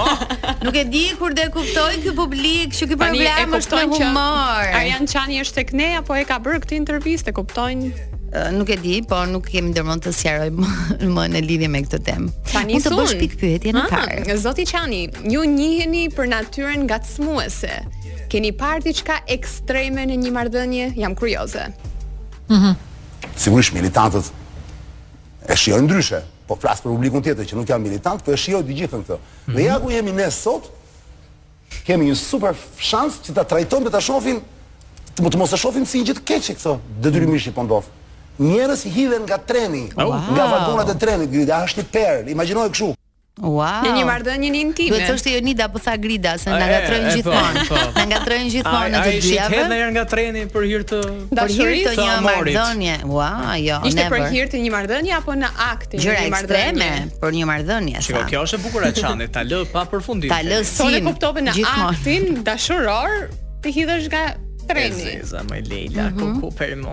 [0.64, 4.72] Nuk e di kur dhe kuptoi ky publik që ky program është me humor.
[4.80, 7.92] Arjan Çani është tek ne apo e ka bërë këtë intervistë, kuptojnë
[8.56, 12.32] nuk e di, po nuk kemi ndërmend të sqaroj më, në lidhje me këtë temë.
[12.50, 14.38] Tani të bësh pikë pyetje në ah, parë.
[14.42, 17.76] Zoti Çani, ju njiheni për natyrën ngacmuese.
[18.34, 20.86] Keni parë diçka ekstreme në një marrëdhënie?
[20.98, 21.68] Jam kurioze.
[22.50, 22.64] Mhm.
[22.70, 22.90] Mm
[23.36, 24.26] Sigurisht militantët
[25.50, 28.68] e shijojnë ndryshe, po flas për publikun tjetër që nuk janë militantë, po e shijojnë
[28.68, 29.16] të gjithën këtë.
[29.18, 29.62] Ne mhm.
[29.66, 30.66] ja ku jemi ne sot,
[31.88, 34.38] kemi një super shans që ta trajtojmë ta shohim
[35.16, 36.74] të mos të mos e shohim si një gjë të keqe këtë
[37.08, 37.86] detyrimisht i pondov.
[38.42, 42.92] Njerëz i hidhen nga treni, oh, nga vagonat e trenit, gjithë i per, imagjinoje kështu.
[43.34, 43.82] Wow.
[43.82, 44.90] Në një marrëdhënie në intim.
[44.92, 47.64] Duhet të thoshte Jonida po tha Grida se na ngatrojnë gjithmonë.
[47.66, 47.94] Po, po.
[47.96, 49.24] Na ngatrojnë gjithmonë në të dy javë.
[49.24, 51.00] Ai shihet edhe nga treni për hir të
[51.32, 52.94] për hir të një marrëdhënie.
[53.10, 53.90] Ua, jo, never.
[53.90, 56.90] Ishte për hir të një marrëdhënie apo në akt të një marrëdhënie?
[57.24, 58.04] për një marrëdhënie.
[58.06, 60.30] Shiko, kjo është e bukur e çandit, ta lë pa përfundim.
[60.30, 60.86] Ta lësin.
[60.86, 63.18] Po, ne kuptove në aktin dashuror
[63.66, 64.26] të hidhësh nga
[64.66, 65.00] Treni.
[65.04, 66.40] Zeza më Leila, mm -hmm.
[66.40, 66.48] ku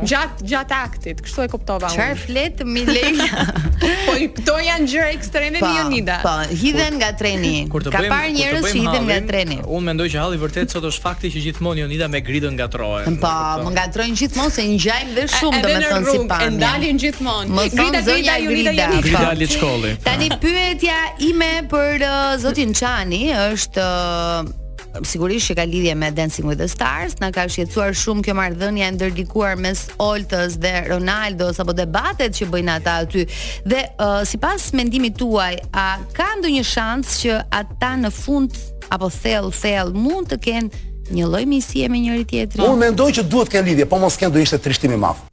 [0.06, 1.94] Gjat gjat aktit, kështu e kuptova unë.
[1.96, 3.46] Çfarë flet mi Leila?
[4.06, 6.18] po i këto janë gjëra ekstreme në Jonida.
[6.24, 7.66] Po, hidhen nga treni.
[7.70, 9.58] Kur të ka parë njerëz që hidhen nga treni.
[9.66, 13.06] Unë mendoj që halli vërtet sot është fakti që gjithmonë Jonida me gridën ngatrohet.
[13.24, 16.38] Po, më ngatrojnë gjithmonë se ngjajmë dhe shumë domethënë si pa.
[16.44, 17.50] E ndalin gjithmonë.
[17.76, 19.96] Grida e Jonida e Jonida e Jonida.
[20.08, 20.98] Tani pyetja
[21.30, 24.60] ime për uh, zotin Çani është uh,
[25.04, 28.84] sigurisht që ka lidhje me Dancing with the Stars, na ka shqetësuar shumë kjo marrëdhënie
[28.88, 33.26] e ndërlikuar mes Oltës dhe Ronaldos apo debatet që bëjnë ata aty.
[33.66, 38.58] Dhe uh, sipas mendimit tuaj, a ka ndonjë shans që ata në fund
[38.92, 42.68] apo thell thell mund të kenë një lloj miqësie me njëri tjetrin?
[42.68, 45.24] Unë mendoj që duhet të kenë lidhje, po mos kenë do ishte trishtim i madh.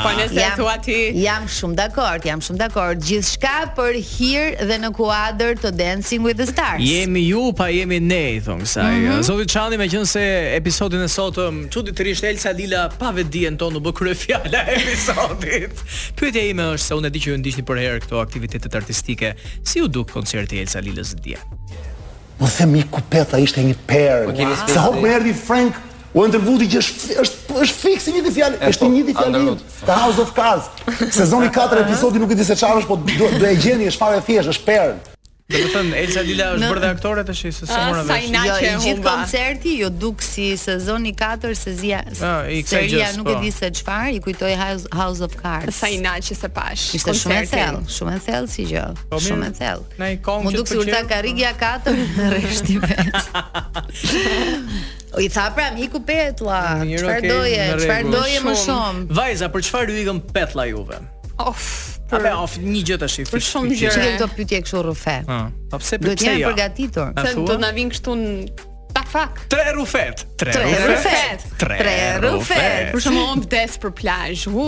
[0.00, 0.96] Ah, po nëse e thua ti.
[1.20, 3.02] Jam shumë dakord, jam shumë dakord.
[3.04, 6.80] Gjithçka për hir dhe në kuadër të Dancing with the Stars.
[6.84, 8.94] Jemi ju pa jemi ne i thon kësaj.
[8.94, 9.22] Mm -hmm.
[9.28, 9.76] Zoti Çalli
[10.06, 10.24] se
[10.56, 13.92] episodin e sotëm um, çudi të rish Elsa Lila pa vetë diën tonë u bë
[13.92, 15.74] krye e episodit.
[16.18, 19.34] Pyetja ime është se unë e di që ju ndiqni për herë këto aktivitete artistike.
[19.64, 21.38] Si u duk koncerti Elsa Lila zë dia?
[22.40, 24.36] Më themi kupeta ishte një perë.
[24.72, 25.74] Se hot më erdi Frank
[26.14, 29.02] U Underwood i që është është fiks i një të fjallë, është i po, një
[29.10, 29.54] të fjallë,
[29.86, 30.66] të house of cards.
[31.14, 32.98] Sezoni 4 episodi nuk e di se çfarë është, po
[33.38, 35.00] do e gjeni, është fare e është perën.
[35.50, 38.26] Do të thënë Elsa Dila është bërë aktore tash se sa ah, mora vesh.
[38.36, 42.00] Ja, i gjithë koncerti, jo duk si sezoni 4 se zia.
[42.26, 42.52] Ah, i
[43.18, 43.30] nuk e po.
[43.42, 44.52] di se qëfar, i kujtoi
[44.94, 45.74] House of Cards.
[45.80, 46.94] Sa i naq se pash.
[46.98, 48.86] Ishte shumë e thellë, shumë e thellë si gjë.
[49.10, 49.84] Po, shumë e thellë.
[49.98, 50.60] Na i si Mund të
[51.10, 51.22] 4
[52.30, 52.86] rreshti 5
[55.16, 58.98] O i tha pra miku Petlla, çfarë doje, çfarë doje më shumë?
[59.18, 60.98] Vajza, për çfarë ju i Petlla juve?
[61.40, 61.62] Of,
[62.10, 63.36] për Apo of një gjë tash i fikë.
[63.36, 63.90] Për shumë gjë.
[63.94, 65.16] Çfarë do pyetje kështu rrufe?
[65.20, 65.54] Ëh.
[65.72, 66.10] Po pse për çfarë?
[66.10, 67.14] Do të jem përgatitur.
[67.20, 68.34] Sa do na vin këtu në
[68.90, 69.36] Ta fak.
[69.52, 70.24] Tre rufet.
[70.40, 70.88] Tre, tre rufet.
[70.90, 71.42] rufet.
[71.62, 71.92] Tre, tre
[72.24, 72.24] rufet.
[72.24, 72.88] rufet.
[72.96, 74.42] Për shembull, unë vdes për plazh.
[74.50, 74.64] U,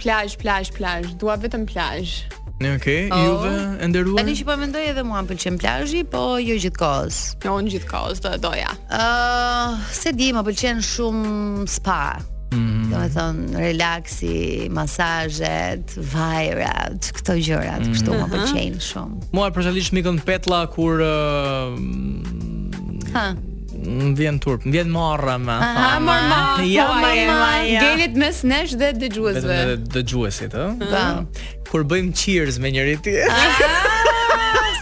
[0.00, 1.12] plazh, plazh, plazh.
[1.20, 2.16] Dua vetëm plazh.
[2.64, 3.14] Ne okay, oh.
[3.14, 3.20] Po.
[3.28, 4.18] juve e nderuar.
[4.24, 7.20] Tani që po mendoj edhe mua m'pëlqen plazhi, po jo gjithkohës.
[7.46, 8.74] Jo, unë gjithkohës do doja.
[8.90, 12.00] Ëh, uh, se di, më pëlqen shumë spa.
[12.52, 12.90] Mm -hmm.
[12.90, 14.30] Do të thonë relaksi,
[14.74, 17.94] masajet, vajrat, këto gjërat, mm -hmm.
[17.94, 18.32] kështu më mhm.
[18.32, 21.78] përqenë shumë Mua e përshalisht mikën petla kur uh,
[23.14, 23.28] ha.
[23.86, 25.52] Më vjen turp, më vjen marra me.
[25.52, 26.62] Ha marr ma.
[26.68, 27.12] Ja ma.
[27.64, 29.52] Gjenit mes nesh dhe dëgjuesve.
[29.52, 30.66] Vetëm dëgjuesit, ë.
[30.92, 31.26] Po.
[31.70, 33.34] Kur bëjmë cheers me njëri tjetrin.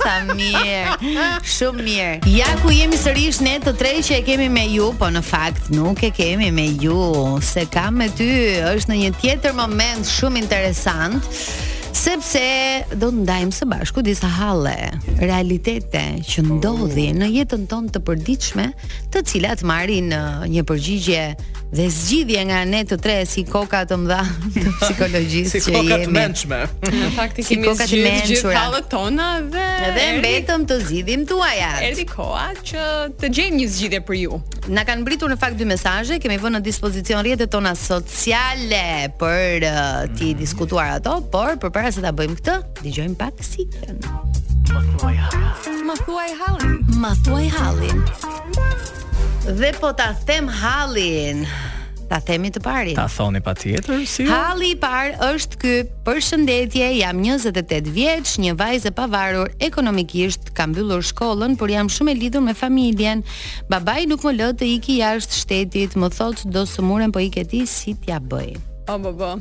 [0.09, 1.42] Sa mirë.
[1.44, 2.28] Shumë mirë.
[2.32, 5.68] Ja ku jemi sërish ne të tre që e kemi me ju, po në fakt
[5.74, 6.96] nuk e kemi me ju,
[7.44, 8.28] se kam me ty
[8.70, 11.20] është në një tjetër moment shumë interesant.
[11.98, 12.40] Sepse
[12.96, 14.74] do të ndajmë së bashku disa halle,
[15.20, 18.68] realitete që ndodhin në jetën tonë të përditshme,
[19.12, 21.24] të cilat marrin uh, një përgjigje
[21.68, 24.22] Dhe zgjidhje nga ne të tre si koka të mëdha
[24.56, 25.90] të psikologjisë si që jemi.
[25.90, 26.58] koka të mençme.
[26.94, 31.68] Në fakt i kemi zgjidhje të tallë tona dhe edhe mbetëm të zgjidhim tuaja.
[31.90, 32.86] Erdi koha që
[33.20, 34.40] të gjejmë një zgjidhje për ju.
[34.78, 38.86] Na kanë mbritur në fakt dy mesazhe, kemi vënë në dispozicion rrjetet tona sociale
[39.20, 40.32] për uh, mm.
[40.40, 42.54] diskutuar ato, por përpara se ta bëjmë këtë,
[42.86, 44.00] dëgjojmë pak si kanë.
[44.68, 45.76] Ma thuaj hallin.
[45.84, 46.82] Ma thuaj hallin.
[47.04, 48.00] Ma thuaj hallin.
[49.49, 51.46] Dhe po ta them Hallin.
[52.11, 52.96] Ta themi të parit.
[53.01, 54.26] Ta thoni pa tjetër, si?
[54.28, 55.70] Halli i parë është ky.
[56.05, 61.88] Për shëndetje, jam 28 vjeç, një vajzë e pavarur ekonomikisht, kam mbyllur shkollën, por jam
[61.92, 63.22] shumë e lidhur me familjen.
[63.72, 67.49] Babai nuk më lë të iki jashtë shtetit, më thotë do të smuren po iket
[67.55, 68.53] ti si t'ja bëj.
[68.92, 69.32] O bo bo.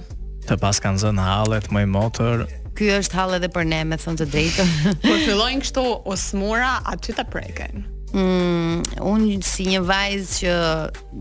[0.47, 2.47] Të pas kanë zënë hallet më i motër.
[2.79, 4.73] Ky është hall edhe për ne, me thënë të drejtën.
[5.03, 5.85] Kur fillojnë kështu
[6.15, 7.91] osmura, aty ta preken.
[8.15, 10.53] Mm, un si një vajzë që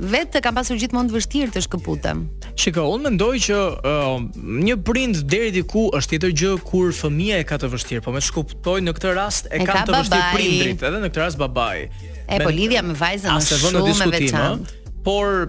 [0.00, 2.28] vetë kam pasur gjithmonë të vështirë të shkëputem.
[2.56, 3.58] Shiko, unë mendoj që
[3.90, 4.18] uh,
[4.66, 8.20] një prind deri diku është tjetër gjë kur fëmia e ka të vështirë, po më
[8.28, 11.38] shkuptoj në këtë rast e, e ka, ka të vështirë prindrit, edhe në këtë rast
[11.42, 11.90] babai.
[12.30, 15.48] E po lidhja me vajzën është shumë e veçantë por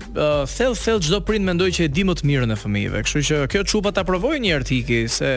[0.55, 3.01] thell uh, thell çdo prind mendoj që e di më të mirën e fëmijëve.
[3.05, 5.31] Kështu që kjo çupa ta provoj një herë tiki se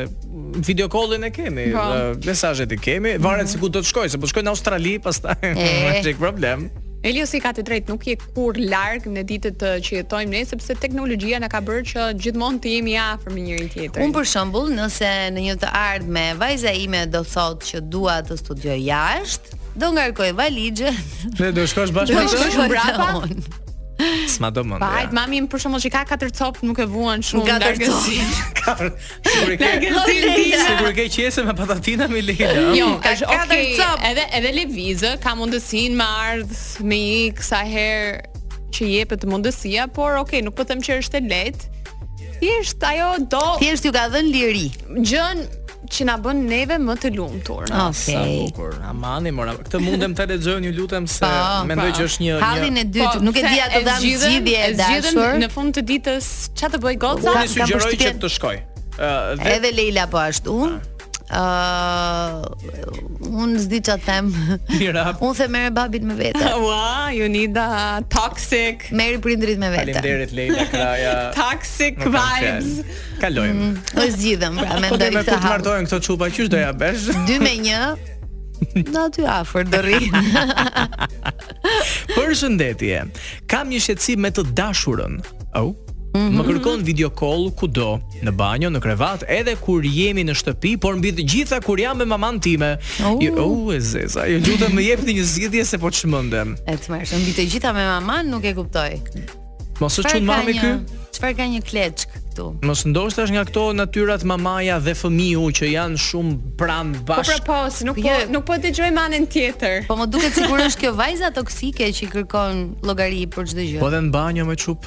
[0.67, 1.87] video call-in e kemi, po.
[2.29, 3.25] mesazhet e kemi, mm -hmm.
[3.25, 6.71] varet sikur do të shkoj, se po shkoj në Australi, pastaj nuk është çik problem.
[7.05, 10.45] Elio si ka të drejtë, nuk je kur larg në ditët uh, që jetojmë ne,
[10.45, 14.03] sepse teknologjia në ka bërë që gjithmonë të jemi afër me njëri tjetër.
[14.05, 18.23] Unë për shembull, nëse në një të ardhme me vajza ime do thot që dua
[18.27, 19.49] të studio jashtë,
[19.81, 20.91] do nga rëkoj valigje,
[21.57, 23.07] do shkosh bashkë me të shumë brapa,
[24.29, 24.83] S'ma do mund.
[24.83, 25.09] Pa, ja.
[25.15, 28.17] mami për shembull që ka katër copë nuk e vuan shumë nga gjësi.
[29.33, 29.71] Sigur ke.
[30.05, 32.69] Sigur ke qese me patatina me lila.
[32.77, 34.03] Jo, ka katër copë.
[34.11, 36.57] Edhe edhe lëvizë ka mundësinë me ardh
[36.91, 37.01] me
[37.31, 38.33] ik sa herë
[38.75, 41.71] që jepet mundësia, por okay, nuk po them që është e lehtë.
[42.41, 44.67] Thjesht ajo do Thjesht ju ka dhënë liri.
[45.07, 45.45] Gjën
[45.91, 47.65] që na bën neve më të lumtur.
[47.67, 47.77] Okay.
[47.77, 48.77] Ah, sa bukur.
[48.89, 49.55] Amani, mora.
[49.59, 51.31] Këtë mundem ta lexoj, ju lutem se
[51.69, 54.65] mendoj që është një një Hallin e dytë, po, nuk e di atë dha zgjidhje
[54.81, 55.39] dashur.
[55.45, 57.35] Në fund të ditës, ç'a të bëj goca?
[57.37, 58.57] Unë sugjeroj që të shkoj.
[58.95, 60.57] Uh, Edhe Leila po ashtu.
[60.71, 60.83] Ah.
[61.33, 62.43] Uh,
[63.25, 64.27] unë zdi që atë them
[65.25, 69.71] Unë the mere babit me vete Wow, you need a toxic Meri prindrit indrit me
[69.73, 72.85] vete Kalim derit Kraja Toxic vibes
[73.23, 76.53] Kalojmë mm, O po zgjidhëm pra, Po dhe me kur të martojnë këto qupa Qysh
[76.53, 77.07] doja besh?
[77.25, 80.21] 2 me 1 Në aty afer dhe rrinë
[82.13, 83.01] Për
[83.57, 85.17] Kam një shetsi me të dashurën
[85.57, 85.73] Oh
[86.15, 86.39] -hmm.
[86.39, 90.97] Më kërkon video call kudo, në banjo, në krevat, edhe kur jemi në shtëpi, por
[90.99, 92.75] mbi të gjitha kur jam me maman time.
[93.05, 96.55] Oh, jo, oh, e zeza, ju lutem më jepni një zgjidhje se po çmendem.
[96.69, 98.93] E tmerrsh, mbi të gjitha me maman nuk e kuptoj.
[99.83, 100.77] Mos u çon mami ky?
[101.15, 102.45] Çfarë ka një kleçk këtu?
[102.67, 107.27] Mos ndoshta është nga këto natyrat mamaja dhe fëmiu që janë shumë pranë bash.
[107.27, 108.23] Po pra, po, si nuk po yeah.
[108.27, 108.31] Jo.
[108.37, 109.83] nuk po dëgjoj manen tjetër.
[109.91, 113.83] Po më duket sigurisht është kjo vajza toksike që kërkon llogari për çdo gjë.
[113.83, 114.87] Po dhe në banjë më çup.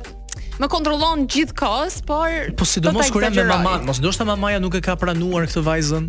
[0.64, 4.24] më kontrollon gjithë kos Por Po si do mos kërë me mama Mos do shta
[4.30, 6.08] mamaja nuk e ka pranuar këtë vajzën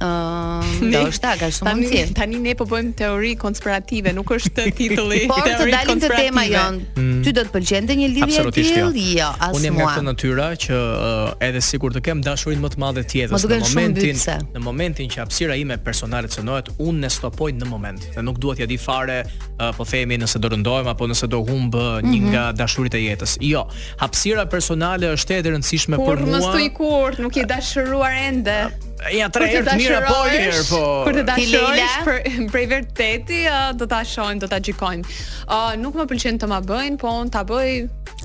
[0.00, 2.14] do shta, ka shumë tani, mundësi.
[2.16, 5.26] Tani ne po bëjmë teori konspirative, nuk është titulli.
[5.30, 6.80] Por të dalim te tema jon.
[6.96, 7.10] Mm.
[7.24, 8.74] Ty do të pëlqente një lidhje të tillë?
[8.74, 12.72] Jo, jo mua Unë jam nga natyra që uh, edhe sikur të kem dashurin më
[12.74, 14.22] të madhe të jetës, në momentin
[14.56, 18.08] në momentin që hapësira ime personale cënohet, unë ne stopoj në moment.
[18.16, 19.20] Dhe nuk dua ja di fare,
[19.54, 22.34] uh, po themi nëse do rëndojmë apo nëse do humb një mhm.
[22.34, 23.34] nga dashurit dashuritë e jetës.
[23.46, 23.60] Jo,
[24.02, 26.40] hapësira personale është e rëndësishme Kur, për mua.
[26.42, 28.56] Por mos i kurt, nuk i dashuruar ende.
[28.72, 30.78] Uh, Ja tre herë të mira po mirë po.
[31.04, 31.70] Për të dashur
[32.06, 32.20] për
[32.54, 33.42] për vërtetë
[33.80, 35.04] do ta shohim, do ta xhikojmë.
[35.04, 37.72] Ë uh, nuk më pëlqen të ma bëjnë, po unë ta bëj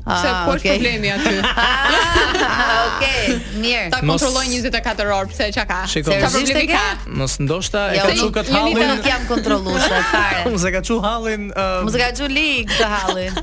[0.07, 0.79] Ah, Se po okay.
[0.79, 1.35] problemi aty.
[2.59, 3.87] Ah, okay, mirë.
[3.93, 5.79] Ta kontrolloj 24 orë pse çka ka.
[5.89, 6.81] Se ka problemi ka.
[7.09, 8.81] Mos ndoshta e jo, ka çuqë um, këtë hallin.
[8.87, 10.39] Unë jam kontrollues fare.
[10.49, 11.43] Unë s'e ka çuqë hallin.
[11.55, 13.39] Unë s'e ka çuqë lig këtë hallin.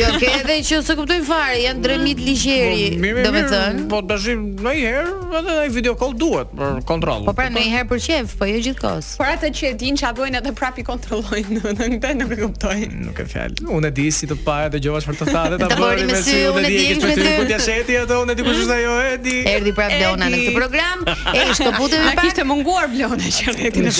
[0.00, 2.24] Jo, ke edhe që s'e kuptoj fare, janë dremit mm.
[2.24, 3.84] ligjeri, domethënë.
[3.90, 7.26] Po, po dashim ndonjëherë, edhe ai video call duhet për kontroll.
[7.28, 10.40] Po pra ndonjëherë për çef, po jo gjithkohës Por atë që e din ça bojnë
[10.40, 12.78] edhe prapë kontrollojnë, domethënë ndaj nuk e kuptoj.
[12.86, 13.58] Mm, nuk e fjal.
[13.76, 16.38] Unë e di si të pa edhe për të tha ta bëri me sy.
[16.48, 19.36] Unë di që ti nuk ti asheti atë, unë di kush është ajo Edi.
[19.52, 21.04] Erdi prapë Leona në këtë program.
[21.34, 22.24] e shtoputë me pak.
[22.24, 23.94] kishte munguar Leona që ti në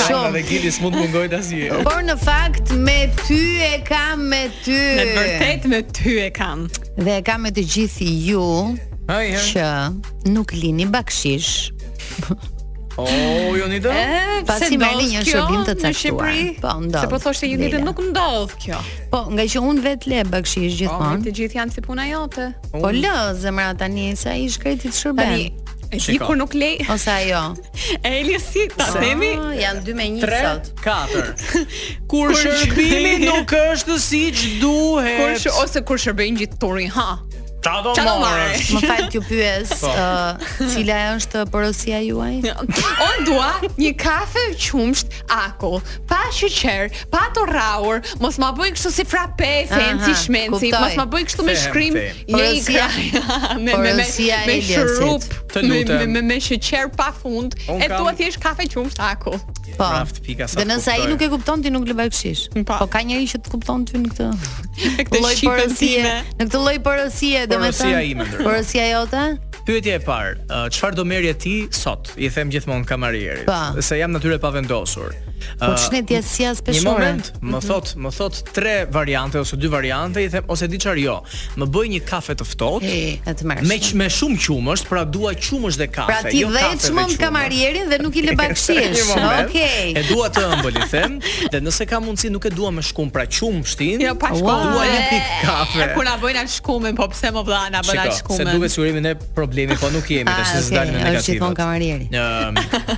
[0.81, 1.03] fund.
[1.15, 1.83] Shumë.
[1.85, 4.75] Por në në fakt me ty e kam me ty.
[4.95, 6.67] Në vërtet me ty e kam.
[6.99, 8.45] Dhe e kam me të gjithë ju.
[9.11, 9.41] Ai, ai.
[9.43, 9.67] Që
[10.31, 11.51] nuk lini bakshish.
[12.95, 13.97] Oh, jo nitë.
[14.47, 16.31] Pasi më lini një shërbim të caktuar.
[16.63, 17.03] Po, ndo.
[17.03, 18.79] Se po thoshte ju nitë nuk ndodh kjo.
[19.11, 21.19] Po, nga që un vet le bakshish po, gjithmonë.
[21.19, 22.53] Po, të gjithë janë si puna jote.
[22.77, 25.35] Po lë zemra tani sa i shkretit shërbim.
[25.35, 25.53] Tani
[25.91, 27.55] E di kur nuk lej ose ajo.
[28.05, 29.35] E si ta themi?
[29.61, 30.73] Jan 2 me 1 sot.
[30.81, 31.35] 3 4.
[32.11, 35.21] Kur shërbimi nuk është siç duhet.
[35.21, 37.19] Kur ose kur shërbejnë gjithë turin, ha.
[37.65, 38.05] Ta do Ta
[38.75, 39.93] Më fal ti pyes, ë, po.
[39.97, 42.37] uh, cila është porosia juaj?
[42.53, 43.47] Un dua
[43.81, 45.71] një kafe qumsht ako,
[46.11, 51.09] pa sheqer, pa të rraur, mos ma bëj kështu si frappe, fancy shmenci, mos ma
[51.15, 51.99] bëj kështu me shkrim,
[52.37, 52.61] je i
[53.65, 55.25] me, me, me, me shrup,
[55.63, 59.39] me, me, me, pa fund, e tu thjesht kafe qumsht ako.
[59.75, 59.91] Po.
[59.91, 60.61] Raft pika sa.
[60.63, 62.19] Dhe nëse ai nuk e kupton ti nuk lë bëj
[62.65, 62.75] po.
[62.79, 62.87] po.
[62.91, 64.29] ka njerëz që të kupton ti në këtë.
[64.35, 66.05] Në këtë lloj porosie.
[66.39, 67.79] Në këtë lloj porosie, domethënë.
[67.83, 68.27] Porosia ime.
[68.45, 69.25] Porosia jote?
[69.65, 72.13] Pyetja e parë, uh, çfarë do merrje ti sot?
[72.21, 73.73] I them gjithmonë kamarierit, pa.
[73.81, 75.17] se jam natyrë pa vendosur.
[75.59, 76.83] Po uh, ah, shnet dia si as peshore.
[76.83, 77.55] Një moment, mm -hmm.
[77.55, 77.69] më mhm.
[77.69, 81.17] thot, më thot tre variante ose dy variante i them ose di çfarë jo.
[81.57, 82.93] Më bëj një kafe të ftohtë.
[83.49, 83.57] Me
[84.01, 86.11] me shumë qumësh, pra dua qumësh dhe kafe.
[86.13, 89.05] Pra ti jo veçmën kamarierin dhe nuk i le bakshish.
[89.41, 89.93] Okej.
[89.99, 91.13] E dua të ëmbël i them,
[91.53, 94.01] dhe nëse ka mundsi nuk e dua me shkum pra qumështin.
[94.01, 94.63] Jo, pa shkum.
[94.73, 95.79] Dua një pikë kafe.
[95.81, 98.37] Ja, Kur na bëjnë atë shkumën, po pse më vlla na bëna atë shkumën?
[98.37, 100.63] Se duhet sigurimi ne problemi, po nuk jemi, ah, tash okay.
[100.63, 101.43] s'dalim negativ.
[102.15, 102.55] Ëm,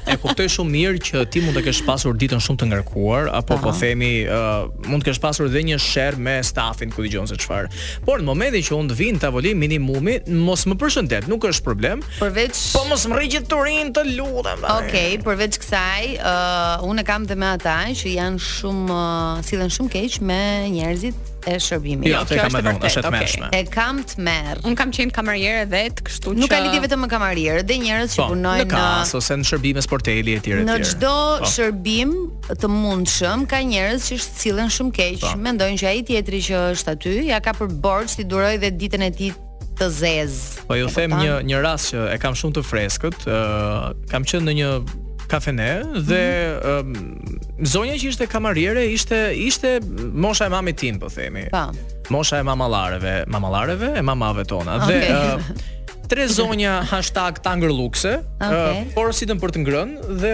[0.06, 3.28] e kuptoj shumë mirë që ti mund të kesh pasur ditë Në shumë të ngarkuar
[3.32, 3.64] apo po Aha.
[3.64, 7.38] po themi uh, mund të kesh pasur dhe një sherr me stafin ku dëgjon se
[7.40, 7.70] çfarë.
[8.04, 12.02] Por në momentin që unë të vin tavoli minimumi, mos më përshëndet, nuk është problem.
[12.20, 14.66] Përveç Po mos më rrihet turin të lutem.
[14.74, 19.72] Okej, okay, përveç kësaj, uh, unë kam dhe me ata që janë shumë uh, sillen
[19.78, 20.38] shumë keq me
[20.76, 22.10] njerëzit e shërbimit.
[22.10, 22.86] Jo, kjo është vërtet.
[22.86, 23.60] Është okay.
[23.60, 24.60] e kam të merr.
[24.66, 28.16] Un kam qenë kamariere vet, kështu që Nuk ka lidhje vetëm me kamarierë, dhe njerëz
[28.16, 30.66] që po, punojnë në kas ose në shërbime sporteli etj etj.
[30.66, 31.50] Në çdo po.
[31.54, 32.14] shërbim
[32.50, 35.20] të mundshëm ka njerëz që sillen shumë keq.
[35.24, 35.34] Po.
[35.46, 39.06] Mendojnë që ai tjetri që është aty ja ka për borx ti duroj vetë ditën
[39.06, 39.32] e tij
[39.78, 40.36] të zez.
[40.66, 44.48] Po ju them një një rast që e kam shumë të freskët, uh, kam qenë
[44.50, 44.74] në një
[45.28, 45.74] kafene
[46.06, 47.04] dhe mm um,
[47.66, 49.72] zonja që ishte kamariere ishte ishte
[50.24, 51.46] mosha e mamit tim, po themi.
[52.12, 55.06] Mosha e mamallareve, mamallareve e mamave tona okay.
[55.06, 55.64] dhe uh,
[56.08, 58.82] tre zonja hashtag tanger lukse, okay.
[58.82, 60.32] uh, por si për të ngrënë, dhe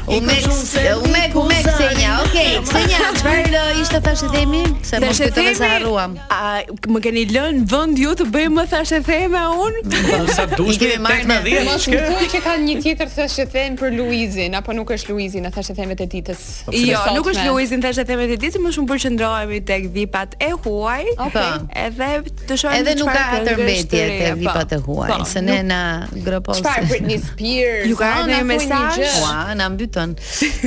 [0.06, 2.12] Umek, umek, umek Ksenia.
[2.24, 4.60] Okej, okay, Ksenia, çfarë ishte thash themi?
[4.86, 6.14] Se mos e të se harruam.
[6.32, 6.62] A
[6.94, 9.76] më keni lënë vend ju të bëjmë thash theme un?
[10.06, 14.56] Po, sa dush ti 18 mos u që kanë një tjetër thash them për Luizin,
[14.56, 16.46] apo nuk është Luizin a thash themet e ditës?
[16.70, 20.52] Po, jo, nuk është Luizin thash themet e ditës, më shumë përqendrohemi tek vipat e
[20.54, 21.12] huaj.
[21.18, 21.36] Okej.
[21.36, 22.10] Po, edhe
[22.48, 25.82] të shohim edhe nuk ka mbetje tek vipat e huaj, se ne na
[26.24, 26.62] gropos.
[26.62, 28.04] Çfarë Britney Spears?
[28.06, 29.02] Në po ne mesazh.
[29.22, 30.12] Ua, po, na mbytën.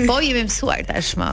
[0.07, 1.29] Po jemi mësuar tashmë.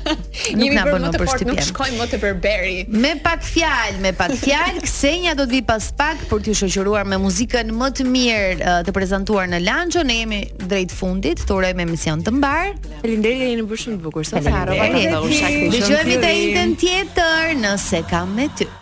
[0.58, 1.50] Nuk na bën më për shtypje.
[1.50, 2.76] Nuk shkojmë më te Berberi.
[3.04, 7.06] Me pak fjalë, me pak fjalë, Ksenja do të vi pas pak për t'ju shoqëruar
[7.10, 10.02] me muzikën më të mirë eh, të prezantuar në Lanxho.
[10.06, 12.72] Ne jemi drejt fundit, të me emision të mbar.
[13.02, 14.28] Faleminderit, jeni bërë shumë të bukur.
[14.30, 14.88] Sa harrova.
[14.94, 18.74] Dëgjojmë të njëjtën tjetër nëse kam me ty.